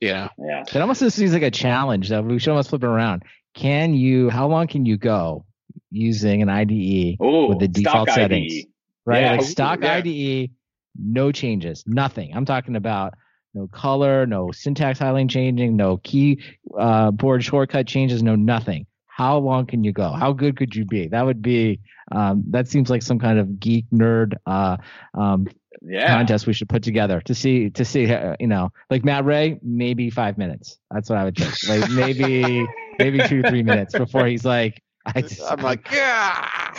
[0.00, 0.28] Yeah.
[0.38, 0.62] Yeah.
[0.62, 3.22] It almost seems like a challenge that We should almost flip it around.
[3.54, 5.46] Can you, how long can you go
[5.90, 8.52] using an IDE Ooh, with the default settings?
[8.52, 8.66] IDE.
[9.06, 9.22] right?
[9.22, 9.30] Yeah.
[9.32, 9.94] Like stock Yeah.
[9.94, 10.50] IDE,
[10.98, 12.32] no changes, nothing.
[12.34, 13.14] I'm talking about
[13.54, 16.42] no color, no syntax highlighting changing, no key
[16.78, 18.86] uh, board shortcut changes, no nothing.
[19.16, 20.10] How long can you go?
[20.12, 21.08] How good could you be?
[21.08, 21.80] That would be.
[22.12, 24.76] Um, that seems like some kind of geek nerd uh,
[25.14, 25.46] um,
[25.80, 26.08] Yeah.
[26.14, 28.12] contest we should put together to see to see.
[28.12, 30.78] Uh, you know, like Matt Ray, maybe five minutes.
[30.90, 31.54] That's what I would think.
[31.66, 32.66] Like maybe
[32.98, 34.82] maybe two three minutes before he's like.
[35.06, 36.74] I just, I'm like, yeah.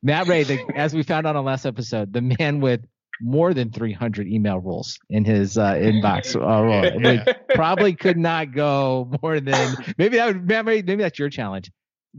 [0.00, 2.82] Matt Ray, the, as we found out on last episode, the man with
[3.20, 9.40] more than 300 email rules in his uh, inbox uh, probably could not go more
[9.40, 11.70] than maybe that would Matt Ray, maybe that's your challenge.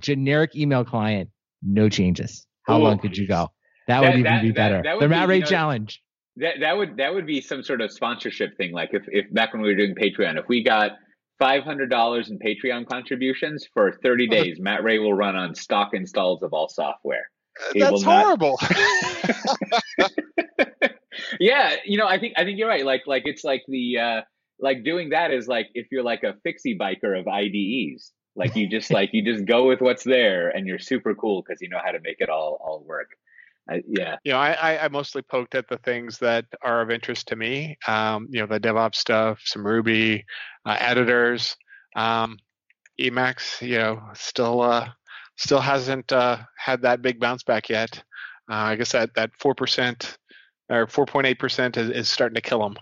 [0.02, 1.30] Generic email client,
[1.64, 2.46] no changes.
[2.64, 2.84] How Ooh.
[2.84, 3.50] long could you go?
[3.88, 4.82] That, That- would even that- be better.
[4.84, 6.02] that would the be, Matt you Ray know, challenge.
[6.38, 8.72] That that would that would be some sort of sponsorship thing.
[8.72, 10.92] Like if if back when we were doing Patreon, if we got
[11.38, 15.90] five hundred dollars in Patreon contributions for thirty days, Matt Ray will run on stock
[15.94, 17.26] installs of all software.
[17.74, 18.58] He That's will not- horrible.
[21.40, 22.86] yeah, you know, I think I think you're right.
[22.86, 24.22] Like like it's like the uh
[24.60, 28.70] like doing that is like if you're like a fixie biker of IDEs, Like you
[28.70, 31.80] just like you just go with what's there, and you're super cool because you know
[31.84, 33.10] how to make it all all work.
[33.70, 34.16] I, yeah.
[34.24, 37.78] You know, I, I mostly poked at the things that are of interest to me.
[37.88, 40.26] Um, you know, the DevOps stuff, some Ruby,
[40.66, 41.56] uh, editors,
[41.96, 42.38] um,
[43.00, 43.62] Emacs.
[43.62, 44.88] You know, still uh,
[45.36, 48.02] still hasn't uh, had that big bounce back yet.
[48.50, 50.18] Uh, I guess that that four percent
[50.70, 52.76] or four point eight percent is starting to kill them.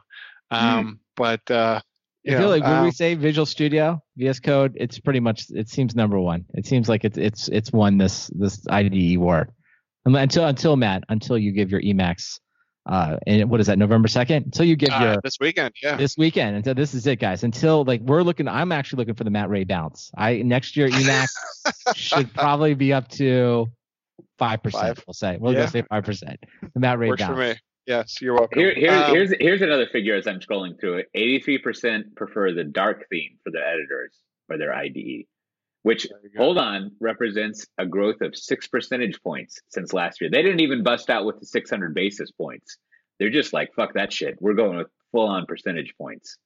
[0.52, 0.56] Hmm.
[0.56, 1.00] Um, mm.
[1.16, 1.82] But uh,
[2.28, 5.46] I feel know, like when um, we say Visual Studio, VS Code, it's pretty much
[5.50, 6.46] it seems number one.
[6.54, 9.50] It seems like it's it's it's won this this IDE war
[10.06, 12.40] until until Matt until you give your Emacs.
[12.86, 13.78] Uh, and what is that?
[13.78, 14.46] November second.
[14.46, 15.98] Until you give uh, your this weekend, yeah.
[15.98, 16.56] This weekend.
[16.56, 17.44] Until this is it, guys.
[17.44, 18.48] Until like we're looking.
[18.48, 20.12] I'm actually looking for the Matt Ray bounce.
[20.18, 21.28] I next year Emacs
[21.96, 23.68] should probably be up to
[24.38, 25.04] five percent.
[25.06, 25.62] We'll say we'll yeah.
[25.62, 26.40] go say five percent.
[26.74, 27.60] The Matt Ray Works bounce.
[27.88, 28.60] Yes, you're welcome.
[28.60, 31.08] Here, here um, here's here's another figure as I'm scrolling through it.
[31.16, 34.14] 83% prefer the dark theme for their editors
[34.50, 35.24] or their IDE,
[35.84, 40.30] which hold on represents a growth of six percentage points since last year.
[40.30, 42.78] They didn't even bust out with the 600 basis points.
[43.20, 44.36] They're just like fuck that shit.
[44.42, 46.38] We're going with full on percentage points,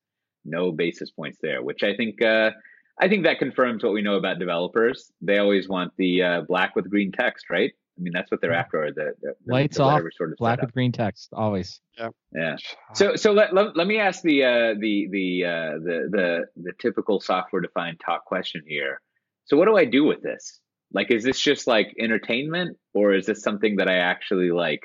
[0.45, 1.63] no basis points there.
[1.63, 2.51] Which I think uh,
[2.99, 5.11] I think that confirms what we know about developers.
[5.21, 7.71] They always want the uh, black with green text, right?
[8.01, 8.83] I mean, that's what they're after.
[8.83, 10.69] Or the, the lights the off, sort of black setup.
[10.69, 11.79] with green text, always.
[11.97, 12.09] Yeah.
[12.33, 12.55] Yeah.
[12.95, 16.73] So, so let, let, let me ask the uh, the the uh, the the the
[16.79, 19.01] typical software defined talk question here.
[19.45, 20.59] So, what do I do with this?
[20.91, 24.81] Like, is this just like entertainment, or is this something that I actually like?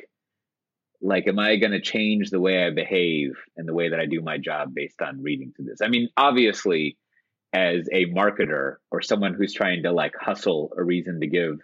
[1.00, 4.06] Like, am I going to change the way I behave and the way that I
[4.06, 5.80] do my job based on reading through this?
[5.82, 6.98] I mean, obviously,
[7.54, 11.60] as a marketer or someone who's trying to like hustle a reason to give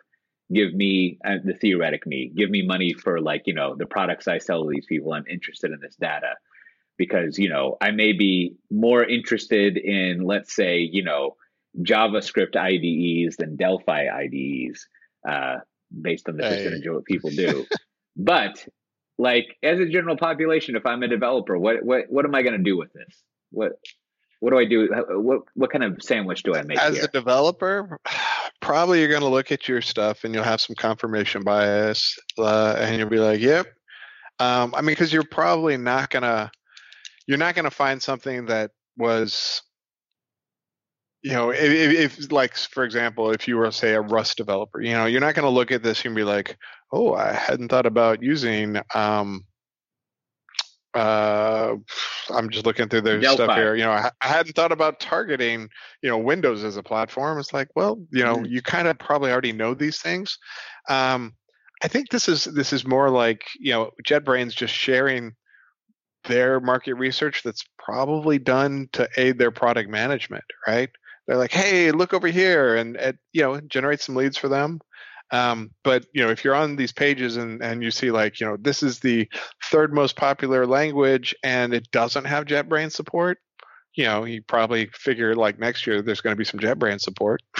[0.53, 4.29] give me uh, the theoretic me give me money for like you know the products
[4.29, 6.35] i sell to these people i'm interested in this data
[6.99, 11.37] because you know i may be more interested in let's say you know
[11.81, 14.87] javascript ides than delphi ides
[15.29, 15.57] uh,
[16.01, 16.57] based on the hey.
[16.57, 17.65] percentage of what people do
[18.17, 18.67] but
[19.19, 22.57] like as a general population if i'm a developer what what what am i going
[22.57, 23.73] to do with this what
[24.43, 24.89] what do I do?
[25.11, 26.77] What what kind of sandwich do I make?
[26.77, 27.05] As here?
[27.05, 28.01] a developer,
[28.63, 32.77] probably you're going to look at your stuff and you'll have some confirmation bias, uh,
[32.79, 33.67] and you'll be like, "Yep."
[34.39, 36.51] Um, I mean, because you're probably not gonna
[37.27, 39.63] you're not gonna find something that was
[41.23, 44.93] you know if, if, like for example if you were say a rust developer you
[44.93, 46.57] know you're not going to look at this and be like
[46.93, 49.45] oh i hadn't thought about using um,
[50.95, 51.75] uh,
[52.31, 53.45] I'm just looking through their Delphi.
[53.45, 53.75] stuff here.
[53.75, 55.69] You know, I, I, hadn't thought about targeting,
[56.03, 57.39] you know, Windows as a platform.
[57.39, 58.53] It's like, well, you know, mm-hmm.
[58.53, 60.39] you kind of probably already know these things.
[60.91, 61.35] Um,
[61.83, 65.33] I think this is this is more like you know, JetBrains just sharing
[66.25, 70.91] their market research that's probably done to aid their product management, right?
[71.27, 74.81] They're like, hey, look over here, and, and you know, generate some leads for them.
[75.33, 78.47] Um, but you know, if you're on these pages and, and you see like, you
[78.47, 79.27] know, this is the
[79.65, 83.39] third most popular language and it doesn't have JetBrains support,
[83.95, 87.43] you know, you probably figure like next year there's going to be some JetBrains support.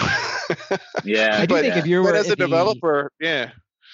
[1.03, 3.49] yeah, I do but, think if you're but as a developer, yeah.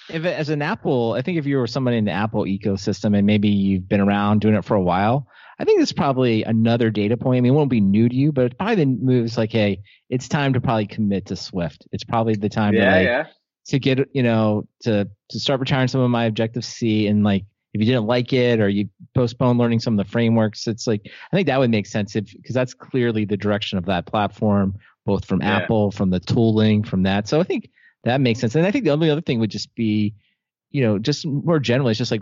[0.10, 3.26] If as an Apple, I think if you were someone in the Apple ecosystem and
[3.26, 5.28] maybe you've been around doing it for a while,
[5.60, 7.38] I think it's probably another data point.
[7.38, 9.82] I mean, it won't be new to you, but it's probably the moves like, hey,
[10.10, 11.86] it's time to probably commit to Swift.
[11.92, 13.26] It's probably the time yeah, to like, yeah
[13.70, 17.46] to get you know to to start retiring some of my Objective C and like
[17.74, 21.02] if you didn't like it or you postpone learning some of the frameworks, it's like
[21.32, 24.76] I think that would make sense if because that's clearly the direction of that platform,
[25.06, 25.58] both from yeah.
[25.58, 27.28] Apple, from the tooling, from that.
[27.28, 27.70] So I think
[28.04, 28.56] that makes sense.
[28.56, 30.16] And I think the only other thing would just be,
[30.72, 32.22] you know, just more generally, it's just like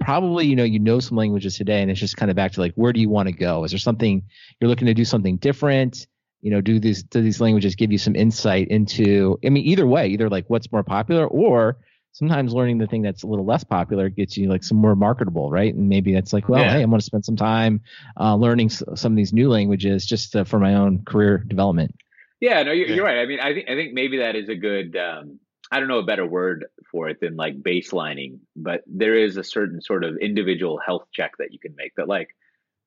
[0.00, 2.60] probably you know you know some languages today, and it's just kind of back to
[2.60, 3.64] like where do you want to go?
[3.64, 4.22] Is there something
[4.60, 6.06] you're looking to do something different?
[6.40, 9.86] You know do these do these languages give you some insight into i mean either
[9.86, 11.78] way either like what's more popular or
[12.12, 15.50] sometimes learning the thing that's a little less popular gets you like some more marketable
[15.50, 16.72] right and maybe that's like well yeah.
[16.72, 17.80] hey i'm going to spend some time
[18.18, 21.94] uh, learning some of these new languages just uh, for my own career development
[22.40, 22.94] yeah no you're, yeah.
[22.94, 25.38] you're, right i mean i think i think maybe that is a good um,
[25.70, 29.44] i don't know a better word for it than like baselining but there is a
[29.44, 32.28] certain sort of individual health check that you can make that like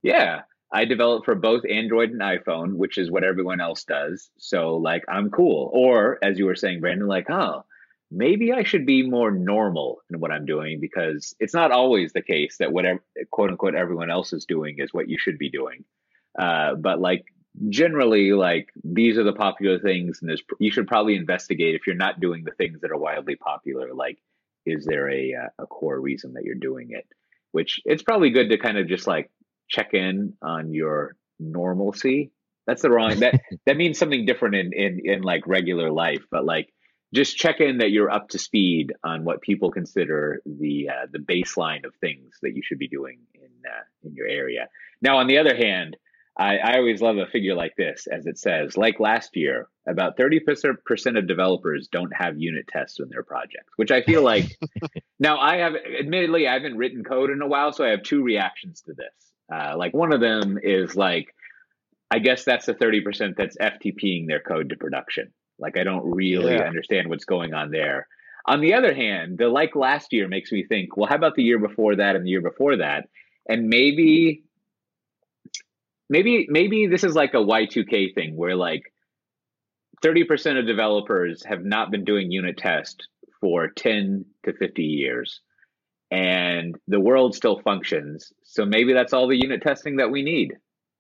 [0.04, 0.42] yeah
[0.74, 4.30] I develop for both Android and iPhone, which is what everyone else does.
[4.38, 5.70] So like I'm cool.
[5.74, 7.66] Or as you were saying, Brandon, like, oh,
[8.10, 12.22] maybe I should be more normal in what I'm doing because it's not always the
[12.22, 15.84] case that whatever quote unquote everyone else is doing is what you should be doing.
[16.38, 17.26] Uh, but like
[17.70, 21.96] generally, like these are the popular things, and there's you should probably investigate if you're
[21.96, 23.94] not doing the things that are wildly popular.
[23.94, 24.20] Like,
[24.66, 27.06] is there a a core reason that you're doing it?
[27.52, 29.30] Which it's probably good to kind of just like
[29.72, 32.32] check in on your normalcy
[32.68, 33.20] That's the wrong.
[33.20, 36.72] That that means something different in in in like regular life, but like
[37.14, 41.20] just check in that you're up to speed on what people consider the uh, the
[41.20, 44.68] baseline of things that you should be doing in uh, in your area.
[45.02, 45.98] Now, on the other hand,
[46.38, 50.18] I, I always love a figure like this, as it says, like last year, about
[50.18, 54.58] 30% of developers don't have unit tests in their projects, which I feel like
[55.20, 58.24] now I have, admittedly, I haven't written code in a while, so I have two
[58.24, 59.31] reactions to this.
[59.52, 61.36] Uh, like one of them is like,
[62.10, 65.34] I guess that's the 30% that's FTPing their code to production.
[65.60, 66.64] Like I don't really yeah.
[66.64, 68.08] understand what's going on there.
[68.46, 71.44] On the other hand, the like last year makes me think, well, how about the
[71.44, 73.08] year before that and the year before that?
[73.48, 74.44] And maybe
[76.10, 78.92] maybe maybe this is like a Y2K thing where like
[80.04, 83.08] 30% of developers have not been doing unit test
[83.40, 85.42] for 10 to 50 years
[86.12, 88.34] and the world still functions.
[88.44, 90.54] So maybe that's all the unit testing that we need.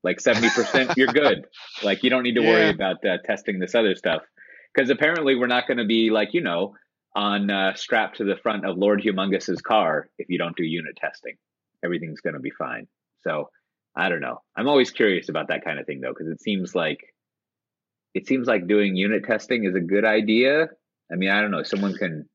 [0.03, 1.45] Like 70% you're good.
[1.83, 2.49] Like you don't need to yeah.
[2.49, 4.23] worry about uh, testing this other stuff
[4.73, 6.75] because apparently we're not going to be like, you know,
[7.13, 10.95] on uh, strapped to the front of Lord Humungus's car if you don't do unit
[10.95, 11.35] testing.
[11.83, 12.87] Everything's going to be fine.
[13.19, 13.49] So
[13.95, 14.41] I don't know.
[14.55, 16.99] I'm always curious about that kind of thing though, because it seems like
[18.13, 20.67] it seems like doing unit testing is a good idea.
[21.11, 21.63] I mean, I don't know.
[21.63, 22.29] Someone can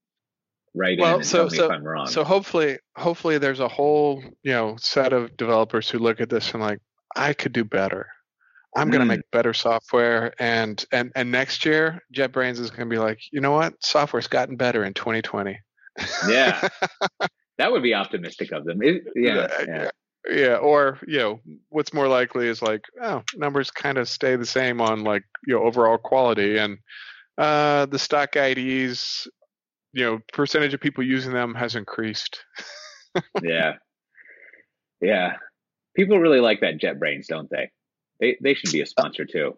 [0.77, 2.07] write well, in and so, tell me so, if I'm wrong.
[2.07, 6.53] So hopefully, hopefully, there's a whole you know set of developers who look at this
[6.53, 6.81] and like,
[7.15, 8.09] I could do better.
[8.77, 8.93] I'm mm.
[8.93, 12.99] going to make better software, and and and next year, JetBrains is going to be
[12.99, 13.75] like, you know what?
[13.83, 15.59] Software's gotten better in 2020.
[16.29, 16.69] yeah,
[17.59, 18.83] that would be optimistic of them.
[18.83, 19.91] It, yeah, yeah
[20.29, 24.47] yeah or you know what's more likely is like oh numbers kind of stay the
[24.47, 26.79] same on like you know overall quality and
[27.39, 29.29] uh the stock ids
[29.97, 32.45] you know percentage of people using them has increased
[33.43, 33.75] yeah
[35.01, 35.35] yeah
[35.95, 37.71] people really like that JetBrains don't they
[38.21, 39.57] they they should be a sponsor too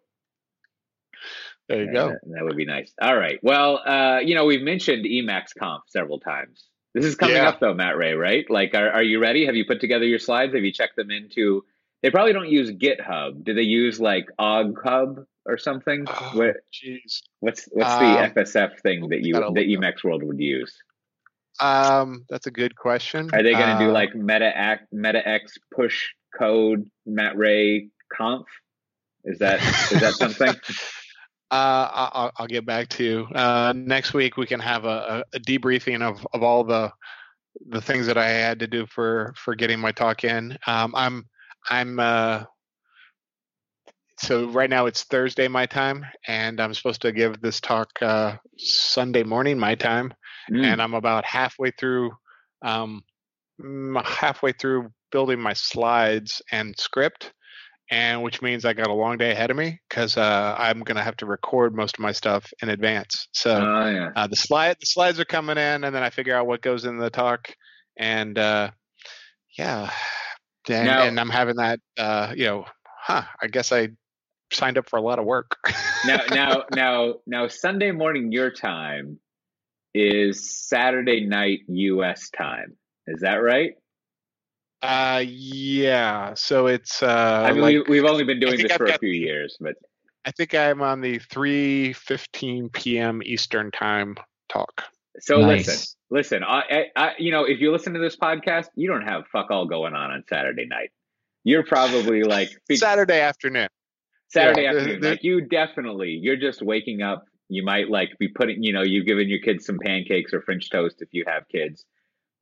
[1.69, 5.05] there you go that would be nice all right well uh you know we've mentioned
[5.05, 7.49] emacs conf several times this is coming yeah.
[7.49, 8.45] up though, Matt Ray, right?
[8.49, 9.47] Like, are, are you ready?
[9.47, 10.55] Have you put together your slides?
[10.55, 11.65] Have you checked them into?
[12.03, 13.45] They probably don't use GitHub.
[13.45, 16.07] Do they use like OggHub or something?
[16.21, 17.23] Oh, what, jeez.
[17.41, 20.75] What's what's um, the FSF thing that you that Emacs World would use?
[21.61, 23.31] Um, that's a good question.
[23.33, 27.89] Are they going to uh, do like Meta Act, Meta X push code Matt Ray
[28.13, 28.47] conf?
[29.25, 29.61] Is that
[29.93, 30.55] is that something?
[31.51, 34.37] Uh, I'll, I'll, get back to you uh, next week.
[34.37, 36.93] We can have a, a, debriefing of, of all the
[37.71, 40.59] the things that I had to do for for getting my talk in.
[40.67, 41.27] Um, I'm
[41.71, 42.45] I'm uh,
[44.19, 48.37] so right now it's Thursday my time, and I'm supposed to give this talk uh,
[48.57, 50.13] Sunday morning my time,
[50.51, 50.65] mm.
[50.65, 52.13] and I'm about halfway through
[52.63, 53.03] um,
[54.05, 57.33] halfway through building my slides and script
[57.91, 60.97] and which means I got a long day ahead of me because uh, I'm going
[60.97, 63.29] to have to record most of my stuff in advance.
[63.33, 64.11] So oh, yeah.
[64.15, 66.85] uh, the slide the slides are coming in, and then I figure out what goes
[66.85, 67.53] in the talk,
[67.97, 68.71] and uh,
[69.57, 69.91] yeah,
[70.69, 71.81] and, now, and, I'm having that.
[71.97, 72.65] Uh, you know,
[73.01, 73.23] huh?
[73.41, 73.89] I guess I
[74.53, 75.57] signed up for a lot of work.
[76.07, 79.19] now, now, now, now, Sunday morning your time
[79.95, 82.31] is Saturday night U.S.
[82.31, 82.77] time.
[83.07, 83.73] Is that right?
[84.83, 86.35] Uh, yeah.
[86.35, 87.03] So it's.
[87.03, 89.75] Uh, I mean, like, we, have only been doing this for a few years, but
[90.25, 93.23] I think I'm on the three fifteen p.m.
[93.25, 94.17] Eastern time
[94.49, 94.85] talk.
[95.21, 95.67] So nice.
[95.67, 96.45] listen, listen.
[96.45, 99.67] I, I, you know, if you listen to this podcast, you don't have fuck all
[99.67, 100.91] going on on Saturday night.
[101.45, 103.69] You're probably like Saturday afternoon.
[104.29, 107.25] Saturday yeah, afternoon, like you definitely, you're just waking up.
[107.49, 110.71] You might like be putting, you know, you've given your kids some pancakes or French
[110.71, 111.85] toast if you have kids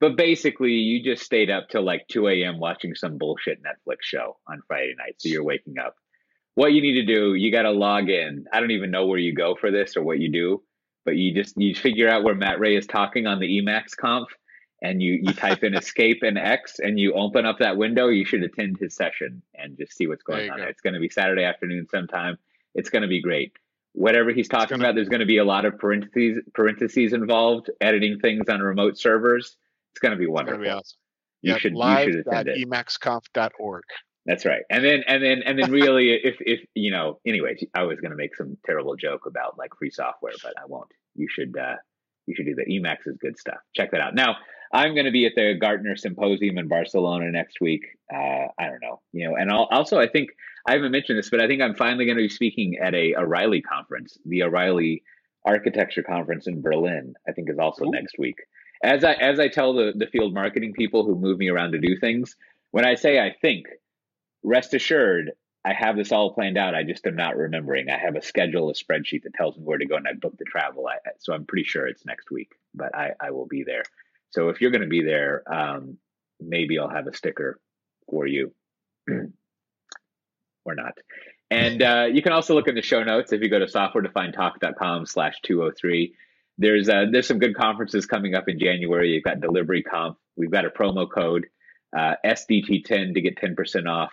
[0.01, 2.59] but basically, you just stayed up till like 2 a.m.
[2.59, 5.14] watching some bullshit Netflix show on Friday night.
[5.18, 5.95] So you're waking up.
[6.55, 8.45] What you need to do, you got to log in.
[8.53, 10.62] I don't even know where you go for this or what you do,
[11.05, 14.28] but you just you figure out where Matt Ray is talking on the Emacs conf,
[14.82, 18.08] and you you type in escape and X, and you open up that window.
[18.08, 20.58] You should attend his session and just see what's going on.
[20.58, 20.64] Go.
[20.64, 22.38] It's going to be Saturday afternoon sometime.
[22.74, 23.52] It's going to be great.
[23.92, 24.84] Whatever he's talking gonna...
[24.84, 28.98] about, there's going to be a lot of parentheses parentheses involved, editing things on remote
[28.98, 29.56] servers
[29.96, 30.60] it's going to be wonderful.
[30.62, 30.98] It's going to be awesome.
[31.40, 32.08] You should live.
[32.08, 32.68] you should attend it.
[32.68, 33.82] emacsconf.org.
[34.26, 34.62] That's right.
[34.68, 38.10] And then and then and then really if if you know anyways, I was going
[38.10, 40.90] to make some terrible joke about like free software, but I won't.
[41.14, 41.76] You should uh
[42.26, 42.66] you should do that.
[42.68, 43.58] Emacs is good stuff.
[43.74, 44.14] Check that out.
[44.14, 44.36] Now,
[44.72, 47.84] I'm going to be at the Gartner Symposium in Barcelona next week.
[48.12, 50.30] Uh, I don't know, you know, and I'll, also I think
[50.66, 53.14] I haven't mentioned this, but I think I'm finally going to be speaking at a
[53.16, 55.02] O'Reilly conference, the O'Reilly
[55.44, 57.14] Architecture Conference in Berlin.
[57.28, 57.90] I think is also Ooh.
[57.90, 58.36] next week
[58.82, 61.78] as I as I tell the the field marketing people who move me around to
[61.78, 62.36] do things,
[62.70, 63.66] when I say I think,
[64.42, 65.32] rest assured,
[65.64, 66.74] I have this all planned out.
[66.74, 67.88] I just am not remembering.
[67.90, 70.38] I have a schedule, a spreadsheet that tells me where to go, and I booked
[70.38, 70.86] the travel.
[70.86, 73.82] I, so I'm pretty sure it's next week, but I, I will be there.
[74.30, 75.98] So if you're going to be there, um,
[76.40, 77.58] maybe I'll have a sticker
[78.08, 78.52] for you
[80.64, 80.92] or not.
[81.50, 85.06] And uh, you can also look in the show notes if you go to softwaredefinedtalk.com
[85.06, 86.14] slash 203.
[86.58, 89.10] There's uh, there's some good conferences coming up in January.
[89.12, 90.16] You've got Delivery Conf.
[90.36, 91.46] We've got a promo code
[91.96, 94.12] uh, SDT10 to get 10% off.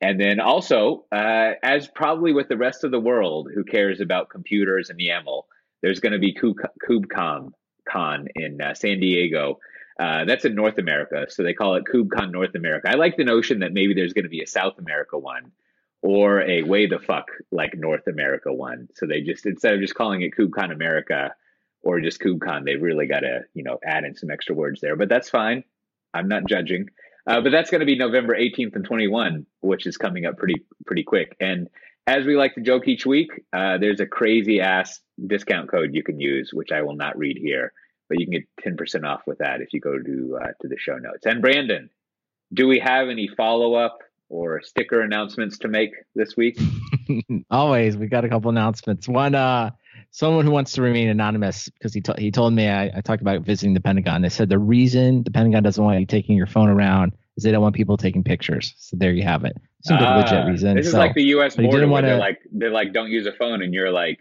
[0.00, 4.30] And then also, uh, as probably with the rest of the world who cares about
[4.30, 5.42] computers and YAML,
[5.82, 7.52] there's going to be KubeCon
[7.90, 9.58] Con in uh, San Diego.
[9.98, 12.88] Uh, that's in North America, so they call it KubeCon North America.
[12.88, 15.52] I like the notion that maybe there's going to be a South America one
[16.02, 18.88] or a way the fuck like North America one.
[18.94, 21.34] So they just instead of just calling it KubeCon America
[21.82, 24.96] or just KubeCon, they really got to you know add in some extra words there.
[24.96, 25.64] But that's fine.
[26.14, 26.88] I'm not judging.
[27.26, 30.64] Uh, but that's going to be November 18th and 21, which is coming up pretty
[30.86, 31.36] pretty quick.
[31.40, 31.68] And
[32.10, 36.02] as we like to joke each week, uh, there's a crazy ass discount code you
[36.02, 37.72] can use, which I will not read here,
[38.08, 40.76] but you can get 10% off with that if you go to uh, to the
[40.76, 41.24] show notes.
[41.24, 41.88] And Brandon,
[42.52, 43.98] do we have any follow up
[44.28, 46.58] or sticker announcements to make this week?
[47.50, 49.06] Always, we got a couple announcements.
[49.06, 49.70] One, uh,
[50.10, 53.22] someone who wants to remain anonymous because he, t- he told me I, I, talked
[53.22, 54.22] about visiting the Pentagon.
[54.22, 57.52] They said the reason the Pentagon doesn't want you taking your phone around is they
[57.52, 58.74] don't want people taking pictures.
[58.76, 59.56] So there you have it.
[59.84, 60.76] Seems like a legit ah, reason.
[60.76, 61.56] This so, is like the U.S.
[61.56, 64.20] border where they're like they're like don't use a phone, and you're like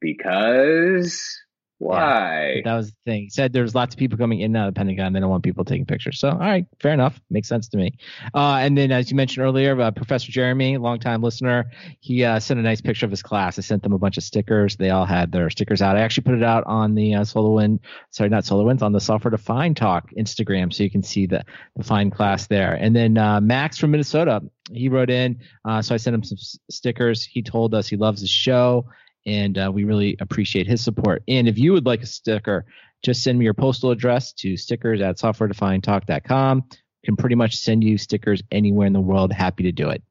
[0.00, 1.40] because
[1.78, 2.54] why?
[2.56, 3.22] Yeah, that was the thing.
[3.24, 5.12] He said there's lots of people coming in and out of the Pentagon.
[5.12, 6.18] They don't want people taking pictures.
[6.18, 7.20] So, all right, fair enough.
[7.30, 7.92] Makes sense to me.
[8.34, 11.70] Uh, and then, as you mentioned earlier, uh, Professor Jeremy, longtime listener,
[12.00, 13.58] he uh, sent a nice picture of his class.
[13.58, 14.76] I sent them a bunch of stickers.
[14.76, 15.96] They all had their stickers out.
[15.96, 17.78] I actually put it out on the uh, SolarWind,
[18.10, 21.44] sorry, not SolarWinds, on the Software Defined Talk Instagram, so you can see the
[21.76, 22.74] the fine class there.
[22.74, 25.38] And then uh, Max from Minnesota, he wrote in.
[25.64, 27.24] Uh, so I sent him some s- stickers.
[27.24, 28.86] He told us he loves the show
[29.28, 31.22] and uh, we really appreciate his support.
[31.28, 32.64] And if you would like a sticker,
[33.04, 36.64] just send me your postal address to stickers at softwaredefinedtalk.com.
[37.04, 39.30] Can pretty much send you stickers anywhere in the world.
[39.30, 40.02] Happy to do it.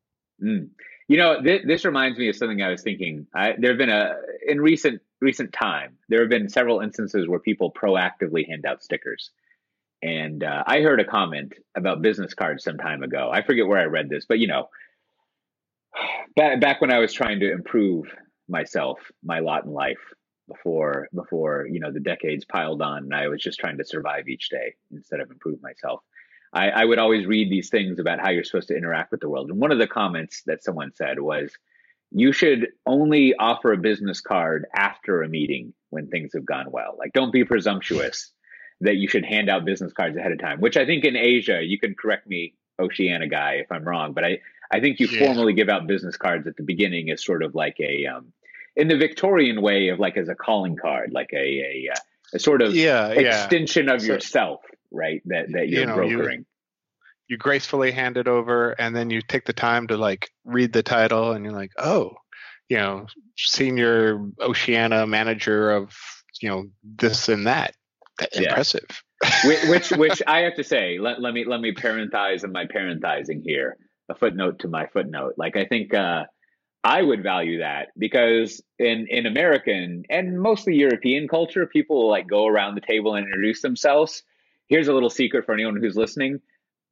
[0.42, 0.70] Mm.
[1.08, 3.26] You know, th- this reminds me of something I was thinking.
[3.34, 4.16] I, there have been a
[4.48, 5.98] in recent recent time.
[6.10, 9.32] There have been several instances where people proactively hand out stickers.
[10.04, 13.32] And uh, I heard a comment about business cards some time ago.
[13.34, 14.70] I forget where I read this, but you know,
[16.36, 18.14] back back when I was trying to improve
[18.48, 19.98] myself, my lot in life
[20.48, 24.30] before before you know the decades piled on and I was just trying to survive
[24.30, 26.02] each day instead of improve myself.
[26.54, 29.30] I, I would always read these things about how you're supposed to interact with the
[29.30, 29.50] world.
[29.50, 31.52] And one of the comments that someone said was,
[32.12, 36.96] you should only offer a business card after a meeting when things have gone well.
[36.98, 38.32] Like, don't be presumptuous
[38.82, 41.62] that you should hand out business cards ahead of time, which I think in Asia,
[41.62, 44.40] you can correct me, Oceania guy, if I'm wrong, but I,
[44.72, 45.26] I think you yeah.
[45.26, 48.34] formally give out business cards at the beginning as sort of like a, um,
[48.76, 52.00] in the Victorian way of like as a calling card, like a a, uh,
[52.34, 53.94] a sort of yeah, extension yeah.
[53.94, 54.62] of so, yourself,
[54.92, 55.22] right?
[55.26, 56.40] That that you're you know, brokering.
[56.40, 56.46] You,
[57.30, 60.84] you gracefully hand it over, and then you take the time to like read the
[60.84, 62.16] title, and you're like, oh,
[62.70, 65.96] you know, senior Oceana manager of
[66.42, 67.74] you know this and that.
[68.34, 69.04] Impressive.
[69.68, 73.42] which which I have to say, let, let me let me parenthesize in my parenthesing
[73.46, 73.78] here,
[74.10, 75.34] a footnote to my footnote.
[75.38, 76.26] Like I think uh
[76.84, 82.48] I would value that because in in American and mostly European culture, people like go
[82.48, 84.24] around the table and introduce themselves.
[84.68, 86.40] Here's a little secret for anyone who's listening.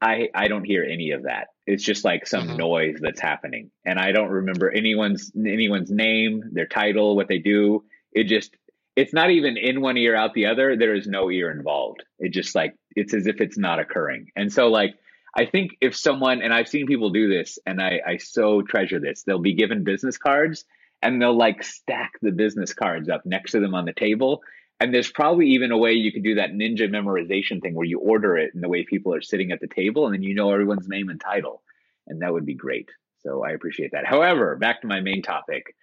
[0.02, 1.48] I I don't hear any of that.
[1.66, 2.58] It's just like some mm-hmm.
[2.58, 7.86] noise that's happening, and I don't remember anyone's anyone's name, their title, what they do.
[8.12, 8.56] It just
[8.96, 10.76] it's not even in one ear out the other.
[10.76, 12.04] There is no ear involved.
[12.20, 14.32] It just like it's as if it's not occurring.
[14.36, 14.96] And so like
[15.36, 19.00] I think if someone, and I've seen people do this, and I, I so treasure
[19.00, 20.64] this, they'll be given business cards
[21.02, 24.42] and they'll like stack the business cards up next to them on the table.
[24.80, 28.00] And there's probably even a way you could do that ninja memorization thing where you
[28.00, 30.52] order it in the way people are sitting at the table and then you know
[30.52, 31.62] everyone's name and title.
[32.08, 32.90] And that would be great.
[33.22, 34.06] So I appreciate that.
[34.06, 35.76] However, back to my main topic.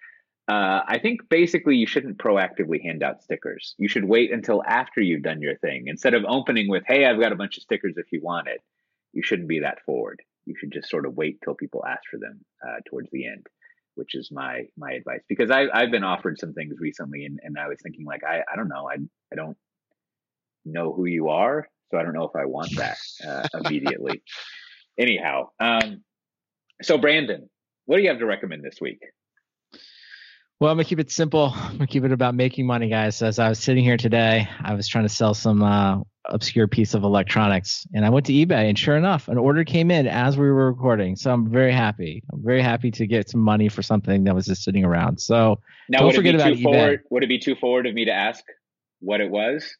[0.47, 3.75] Uh, I think basically you shouldn't proactively hand out stickers.
[3.77, 7.19] You should wait until after you've done your thing instead of opening with, hey, I've
[7.19, 8.61] got a bunch of stickers if you want it
[9.13, 10.21] you shouldn't be that forward.
[10.45, 13.47] You should just sort of wait till people ask for them uh, towards the end,
[13.95, 15.21] which is my my advice.
[15.29, 18.41] Because I I've been offered some things recently, and, and I was thinking like I
[18.51, 18.95] I don't know I
[19.31, 19.57] I don't
[20.65, 24.21] know who you are, so I don't know if I want that uh, immediately.
[24.99, 26.03] Anyhow, um,
[26.81, 27.49] so Brandon,
[27.85, 28.99] what do you have to recommend this week?
[30.59, 31.51] Well, I'm gonna keep it simple.
[31.55, 33.21] I'm gonna keep it about making money, guys.
[33.21, 36.93] As I was sitting here today, I was trying to sell some uh, obscure piece
[36.93, 37.85] of electronics.
[37.93, 40.71] And I went to eBay, and sure enough, an order came in as we were
[40.71, 41.15] recording.
[41.15, 42.23] So I'm very happy.
[42.31, 45.19] I'm very happy to get some money for something that was just sitting around.
[45.19, 45.59] So
[45.89, 46.63] now, don't forget about eBay.
[46.63, 48.43] Forward, would it be too forward of me to ask
[48.99, 49.75] what it was?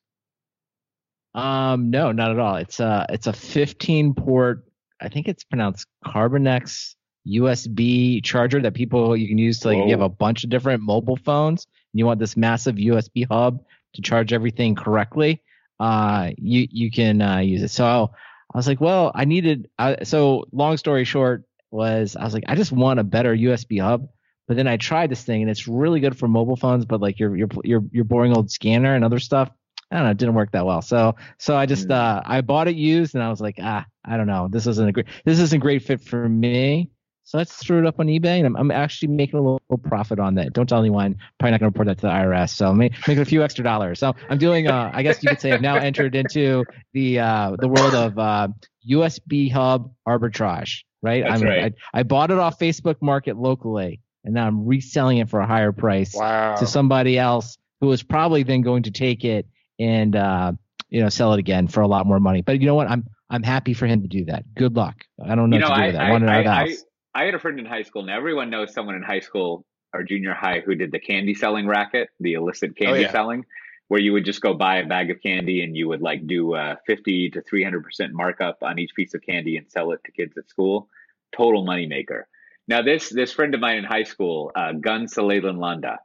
[1.34, 2.58] Um, no, not at all.
[2.58, 4.66] It's a it's a 15 port.
[5.02, 6.96] I think it's pronounced Carbonex
[7.28, 9.86] USB charger that people you can use to like Whoa.
[9.86, 13.64] you have a bunch of different mobile phones and you want this massive USB hub
[13.94, 15.42] to charge everything correctly,
[15.84, 17.72] uh, you you can uh, use it.
[17.72, 18.12] So
[18.54, 19.70] I was like, well, I needed.
[19.78, 23.82] Uh, so long story short was I was like, I just want a better USB
[23.82, 24.08] hub.
[24.48, 27.20] But then I tried this thing and it's really good for mobile phones, but like
[27.20, 29.50] your your your your boring old scanner and other stuff,
[29.92, 30.82] I don't know, it didn't work that well.
[30.82, 31.96] So so I just mm.
[31.96, 34.88] uh I bought it used and I was like, ah, I don't know, this isn't
[34.88, 36.92] a great this isn't a great fit for me.
[37.26, 39.90] So let's throw it up on eBay, and I'm, I'm actually making a little, little,
[39.90, 40.52] profit on that.
[40.52, 41.16] Don't tell anyone.
[41.40, 42.50] Probably not going to report that to the IRS.
[42.50, 44.00] So I'm making a few extra dollars.
[44.00, 44.68] So I'm doing.
[44.68, 48.20] Uh, I guess you could say I've now entered into the uh, the world of
[48.20, 48.50] uh,
[48.90, 50.84] USB hub arbitrage.
[51.02, 51.24] Right.
[51.24, 51.74] That's I'm, right.
[51.94, 55.48] I, I bought it off Facebook Market locally, and now I'm reselling it for a
[55.48, 56.56] higher price wow.
[56.56, 59.48] to somebody else who is probably then going to take it
[59.80, 60.52] and uh,
[60.90, 62.42] you know sell it again for a lot more money.
[62.42, 62.90] But you know what?
[62.90, 64.44] I'm I'm happy for him to do that.
[64.54, 65.06] Good luck.
[65.24, 66.02] I don't know, you know what to do I, with that.
[66.02, 66.76] I, I want to know I.
[67.16, 70.04] I had a friend in high school, and everyone knows someone in high school or
[70.04, 73.12] junior high who did the candy selling racket, the illicit candy oh, yeah.
[73.12, 73.46] selling,
[73.88, 76.56] where you would just go buy a bag of candy and you would like do
[76.56, 80.36] a 50 to 300% markup on each piece of candy and sell it to kids
[80.38, 80.90] at school.
[81.36, 82.24] Total moneymaker.
[82.68, 86.00] Now, this this friend of mine in high school, uh, Gun Salelan Landa,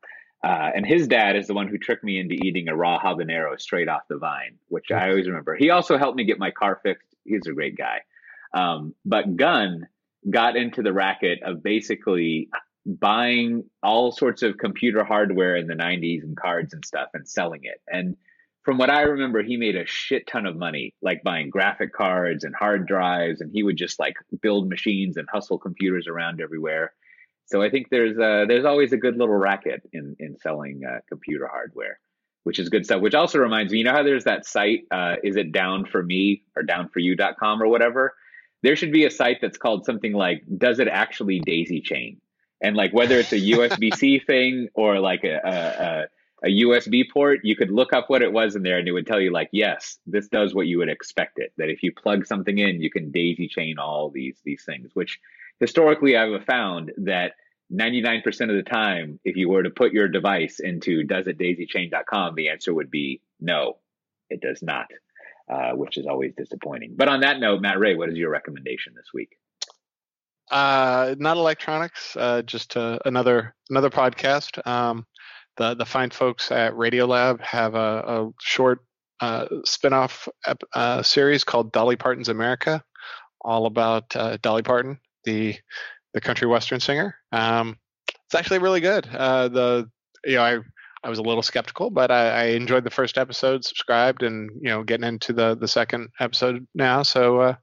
[0.45, 3.59] uh, and his dad is the one who tricked me into eating a raw habanero
[3.61, 5.55] straight off the vine, which I always remember.
[5.55, 7.09] He also helped me get my car fixed.
[7.25, 8.01] He's a great guy.
[8.55, 9.87] Um, but Gun
[10.29, 12.49] got into the racket of basically
[12.87, 17.61] buying all sorts of computer hardware in the 90s and cards and stuff and selling
[17.65, 17.81] it.
[17.87, 18.17] And
[18.63, 22.45] from what I remember, he made a shit ton of money, like buying graphic cards
[22.45, 26.93] and hard drives, and he would just like build machines and hustle computers around everywhere.
[27.47, 30.99] So I think there's uh, there's always a good little racket in in selling uh,
[31.09, 31.99] computer hardware,
[32.45, 33.01] which is good stuff.
[33.01, 36.03] Which also reminds me, you know how there's that site, uh, is it down for
[36.03, 38.15] me or downforyou.com or whatever?
[38.63, 42.21] There should be a site that's called something like does it actually daisy chain?
[42.63, 46.09] And like whether it's a usb-c thing or like a,
[46.43, 48.93] a, a, usb port you could look up what it was in there and it
[48.93, 51.53] would tell you like yes this does what you would expect it.
[51.57, 55.19] That if you plug something in you can daisy chain all these these things which
[55.61, 57.33] historically i've found that
[57.71, 62.73] 99% of the time if you were to put your device into doesitdaisychain.com the answer
[62.73, 63.77] would be no
[64.31, 64.87] it does not
[65.49, 66.95] uh, which is always disappointing.
[66.97, 69.39] But on that note, Matt Ray, what is your recommendation this week?
[70.51, 74.67] Uh, not electronics, uh, just uh, another another podcast.
[74.67, 75.07] Um,
[75.57, 78.81] the the fine folks at Radiolab have a, a short
[79.21, 80.29] uh, spinoff
[80.75, 82.83] uh, series called Dolly Parton's America,
[83.43, 85.55] all about uh, Dolly Parton, the
[86.15, 87.17] the country western singer.
[87.33, 87.77] Um,
[88.09, 89.05] it's actually really good.
[89.05, 89.91] The
[90.25, 90.59] you know I
[91.03, 94.69] I was a little skeptical, but I, I, enjoyed the first episode, subscribed, and you
[94.69, 97.03] know, getting into the the second episode now.
[97.03, 97.55] So uh,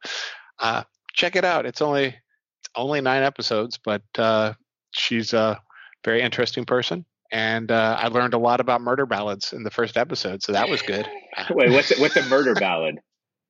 [0.59, 0.83] uh,
[1.13, 1.65] check it out.
[1.65, 4.53] It's only it's only nine episodes, but uh,
[4.91, 5.59] she's a
[6.03, 9.97] very interesting person, and uh, I learned a lot about murder ballads in the first
[9.97, 11.07] episode, so that was good.
[11.49, 12.99] Wait, what's a, what's a murder ballad?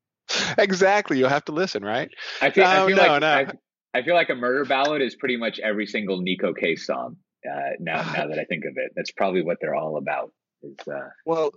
[0.57, 2.09] exactly, you'll have to listen, right?
[2.41, 3.27] I feel, I feel no, like no.
[3.27, 7.17] I, I feel like a murder ballad is pretty much every single Neko Case song
[7.45, 8.91] uh, now now that I think of it.
[8.95, 10.31] That's probably what they're all about.
[10.63, 11.51] Is uh, well,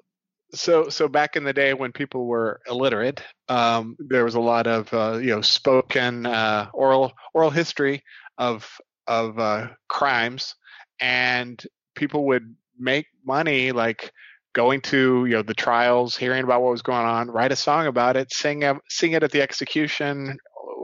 [0.55, 4.67] so so back in the day when people were illiterate, um, there was a lot
[4.67, 8.03] of uh, you know spoken uh, oral oral history
[8.37, 8.69] of
[9.07, 10.55] of uh, crimes,
[11.01, 11.63] and
[11.95, 14.13] people would make money like
[14.55, 17.87] going to you know the trials, hearing about what was going on, write a song
[17.87, 20.39] about it, sing sing it at the execution,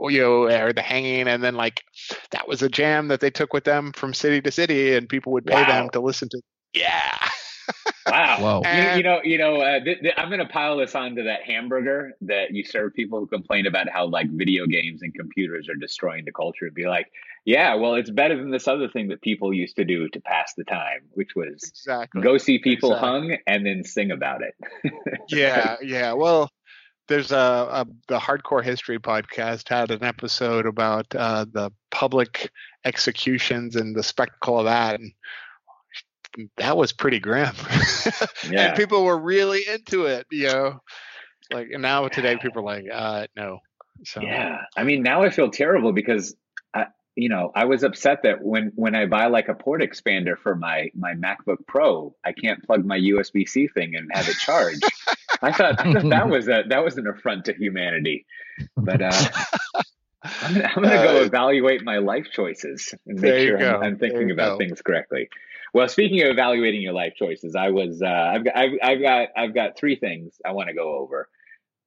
[0.09, 1.83] you know, or the hanging, and then like
[2.31, 5.31] that was a jam that they took with them from city to city, and people
[5.33, 5.67] would pay wow.
[5.67, 6.41] them to listen to.
[6.73, 7.29] Yeah.
[8.07, 8.61] wow.
[8.63, 11.43] You, you, know, you know, uh, th- th- I'm going to pile this onto that
[11.43, 15.75] hamburger that you serve people who complain about how like video games and computers are
[15.75, 16.69] destroying the culture.
[16.71, 17.07] Be like,
[17.45, 20.53] yeah, well, it's better than this other thing that people used to do to pass
[20.55, 23.09] the time, which was exactly go see people exactly.
[23.09, 24.55] hung and then sing about it.
[25.29, 26.13] yeah, yeah.
[26.13, 26.51] Well,
[27.07, 32.49] there's a, a, the hardcore history podcast had an episode about uh, the public
[32.83, 35.11] executions and the spectacle of that and
[36.57, 37.55] that was pretty grim.
[38.49, 38.67] Yeah.
[38.67, 40.81] and people were really into it you know?
[41.51, 43.59] Like and now today people are like uh no.
[44.03, 44.61] So yeah.
[44.77, 46.35] I mean now i feel terrible because
[46.73, 50.37] I, you know i was upset that when when i buy like a port expander
[50.37, 54.79] for my my macbook pro i can't plug my usb-c thing and have it charge
[55.41, 58.25] I thought, I thought that was a that was an affront to humanity.
[58.77, 59.29] But uh,
[60.23, 63.97] I'm gonna, I'm gonna go uh, evaluate my life choices and make sure I'm, I'm,
[63.97, 64.57] thinking about go.
[64.57, 65.29] things correctly.
[65.73, 69.29] Well, speaking of evaluating your life choices, I was uh, I've got I've, I've got
[69.35, 71.29] I've got three things I want to go over.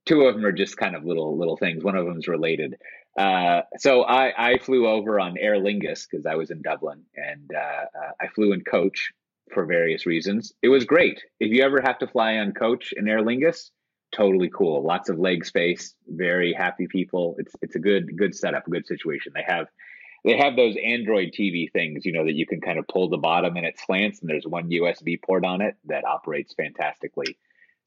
[0.06, 1.82] Two of them are just kind of little little things.
[1.82, 2.76] One of them is related.
[3.18, 7.50] Uh, so I I flew over on Aer Lingus because I was in Dublin, and
[7.54, 9.12] uh, uh, I flew in coach
[9.52, 10.52] for various reasons.
[10.62, 11.20] It was great.
[11.40, 13.70] If you ever have to fly on coach in Aer Lingus,
[14.14, 14.82] totally cool.
[14.84, 17.36] Lots of leg space, very happy people.
[17.38, 19.32] It's it's a good good setup, good situation.
[19.34, 19.66] They have
[20.24, 23.18] they have those Android TV things, you know, that you can kind of pull the
[23.18, 27.38] bottom and it slants, and there's one USB port on it that operates fantastically.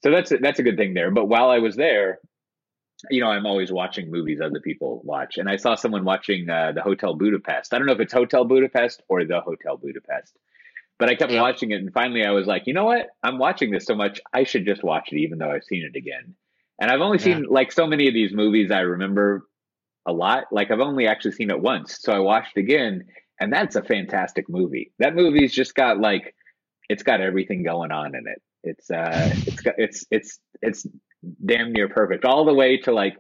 [0.03, 1.11] So that's a, that's a good thing there.
[1.11, 2.19] But while I was there,
[3.09, 6.71] you know, I'm always watching movies other people watch, and I saw someone watching uh,
[6.73, 7.73] the Hotel Budapest.
[7.73, 10.37] I don't know if it's Hotel Budapest or the Hotel Budapest,
[11.01, 11.41] but I kept yeah.
[11.41, 13.07] watching it, and finally I was like, you know what?
[13.23, 15.97] I'm watching this so much, I should just watch it, even though I've seen it
[15.97, 16.35] again.
[16.79, 17.23] And I've only yeah.
[17.23, 19.47] seen like so many of these movies I remember
[20.05, 20.43] a lot.
[20.51, 21.97] Like I've only actually seen it once.
[21.99, 23.05] So I watched again
[23.39, 24.91] and that's a fantastic movie.
[24.99, 26.35] That movie's just got like
[26.87, 28.39] it's got everything going on in it.
[28.63, 30.85] It's uh it's got it's it's it's
[31.43, 32.25] damn near perfect.
[32.25, 33.17] All the way to like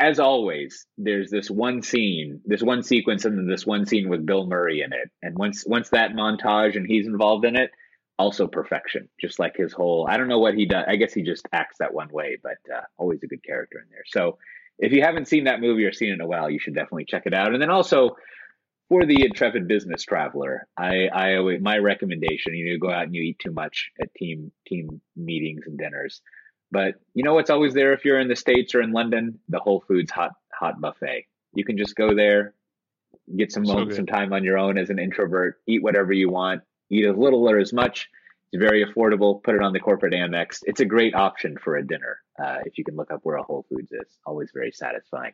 [0.00, 4.26] as always, there's this one scene, this one sequence, and then this one scene with
[4.26, 5.10] Bill Murray in it.
[5.22, 7.70] And once once that montage and he's involved in it,
[8.18, 9.08] also perfection.
[9.20, 10.84] Just like his whole, I don't know what he does.
[10.88, 13.86] I guess he just acts that one way, but uh, always a good character in
[13.90, 14.04] there.
[14.06, 14.38] So
[14.78, 17.06] if you haven't seen that movie or seen it in a while, you should definitely
[17.06, 17.52] check it out.
[17.52, 18.16] And then also
[18.88, 23.14] for the intrepid business traveler, I, I always, my recommendation, you know, go out and
[23.14, 26.20] you eat too much at team team meetings and dinners.
[26.74, 29.38] But you know what's always there if you're in the States or in London?
[29.48, 31.26] The Whole Foods hot hot buffet.
[31.54, 32.52] You can just go there,
[33.36, 36.62] get some so some time on your own as an introvert, eat whatever you want,
[36.90, 38.10] eat as little or as much.
[38.52, 39.40] It's very affordable.
[39.40, 40.62] Put it on the corporate Amex.
[40.64, 43.42] It's a great option for a dinner uh, if you can look up where a
[43.44, 44.18] Whole Foods is.
[44.26, 45.32] Always very satisfying.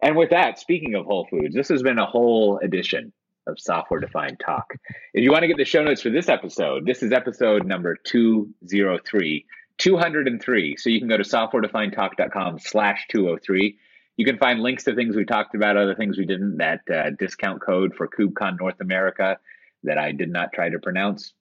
[0.00, 3.12] And with that, speaking of Whole Foods, this has been a whole edition
[3.48, 4.74] of Software Defined Talk.
[5.12, 7.96] If you want to get the show notes for this episode, this is episode number
[8.04, 9.46] 203,
[9.78, 10.76] 203.
[10.76, 13.78] So you can go to softwaredefinedtalk.com slash 203.
[14.16, 17.10] You can find links to things we talked about, other things we didn't, that uh,
[17.10, 19.38] discount code for KubeCon North America
[19.84, 21.32] that I did not try to pronounce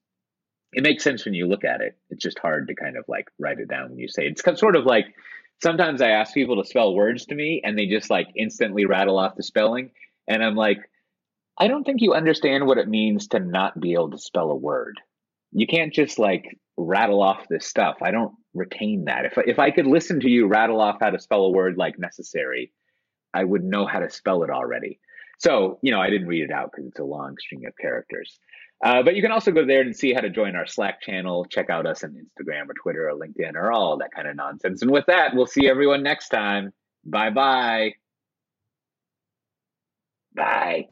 [0.73, 1.97] it makes sense when you look at it.
[2.09, 4.39] It's just hard to kind of like write it down when you say it.
[4.45, 5.05] It's sort of like
[5.61, 9.17] sometimes I ask people to spell words to me and they just like instantly rattle
[9.17, 9.91] off the spelling.
[10.27, 10.79] And I'm like,
[11.57, 14.55] I don't think you understand what it means to not be able to spell a
[14.55, 14.99] word.
[15.51, 17.97] You can't just like rattle off this stuff.
[18.01, 19.25] I don't retain that.
[19.25, 21.97] If, if I could listen to you rattle off how to spell a word like
[21.97, 22.71] necessary,
[23.33, 24.99] I would know how to spell it already.
[25.39, 28.39] So, you know, I didn't read it out because it's a long string of characters.
[28.83, 31.45] Uh, but you can also go there and see how to join our Slack channel,
[31.45, 34.81] check out us on Instagram or Twitter or LinkedIn or all that kind of nonsense.
[34.81, 36.73] And with that, we'll see everyone next time.
[37.05, 37.93] Bye-bye.
[40.35, 40.85] Bye.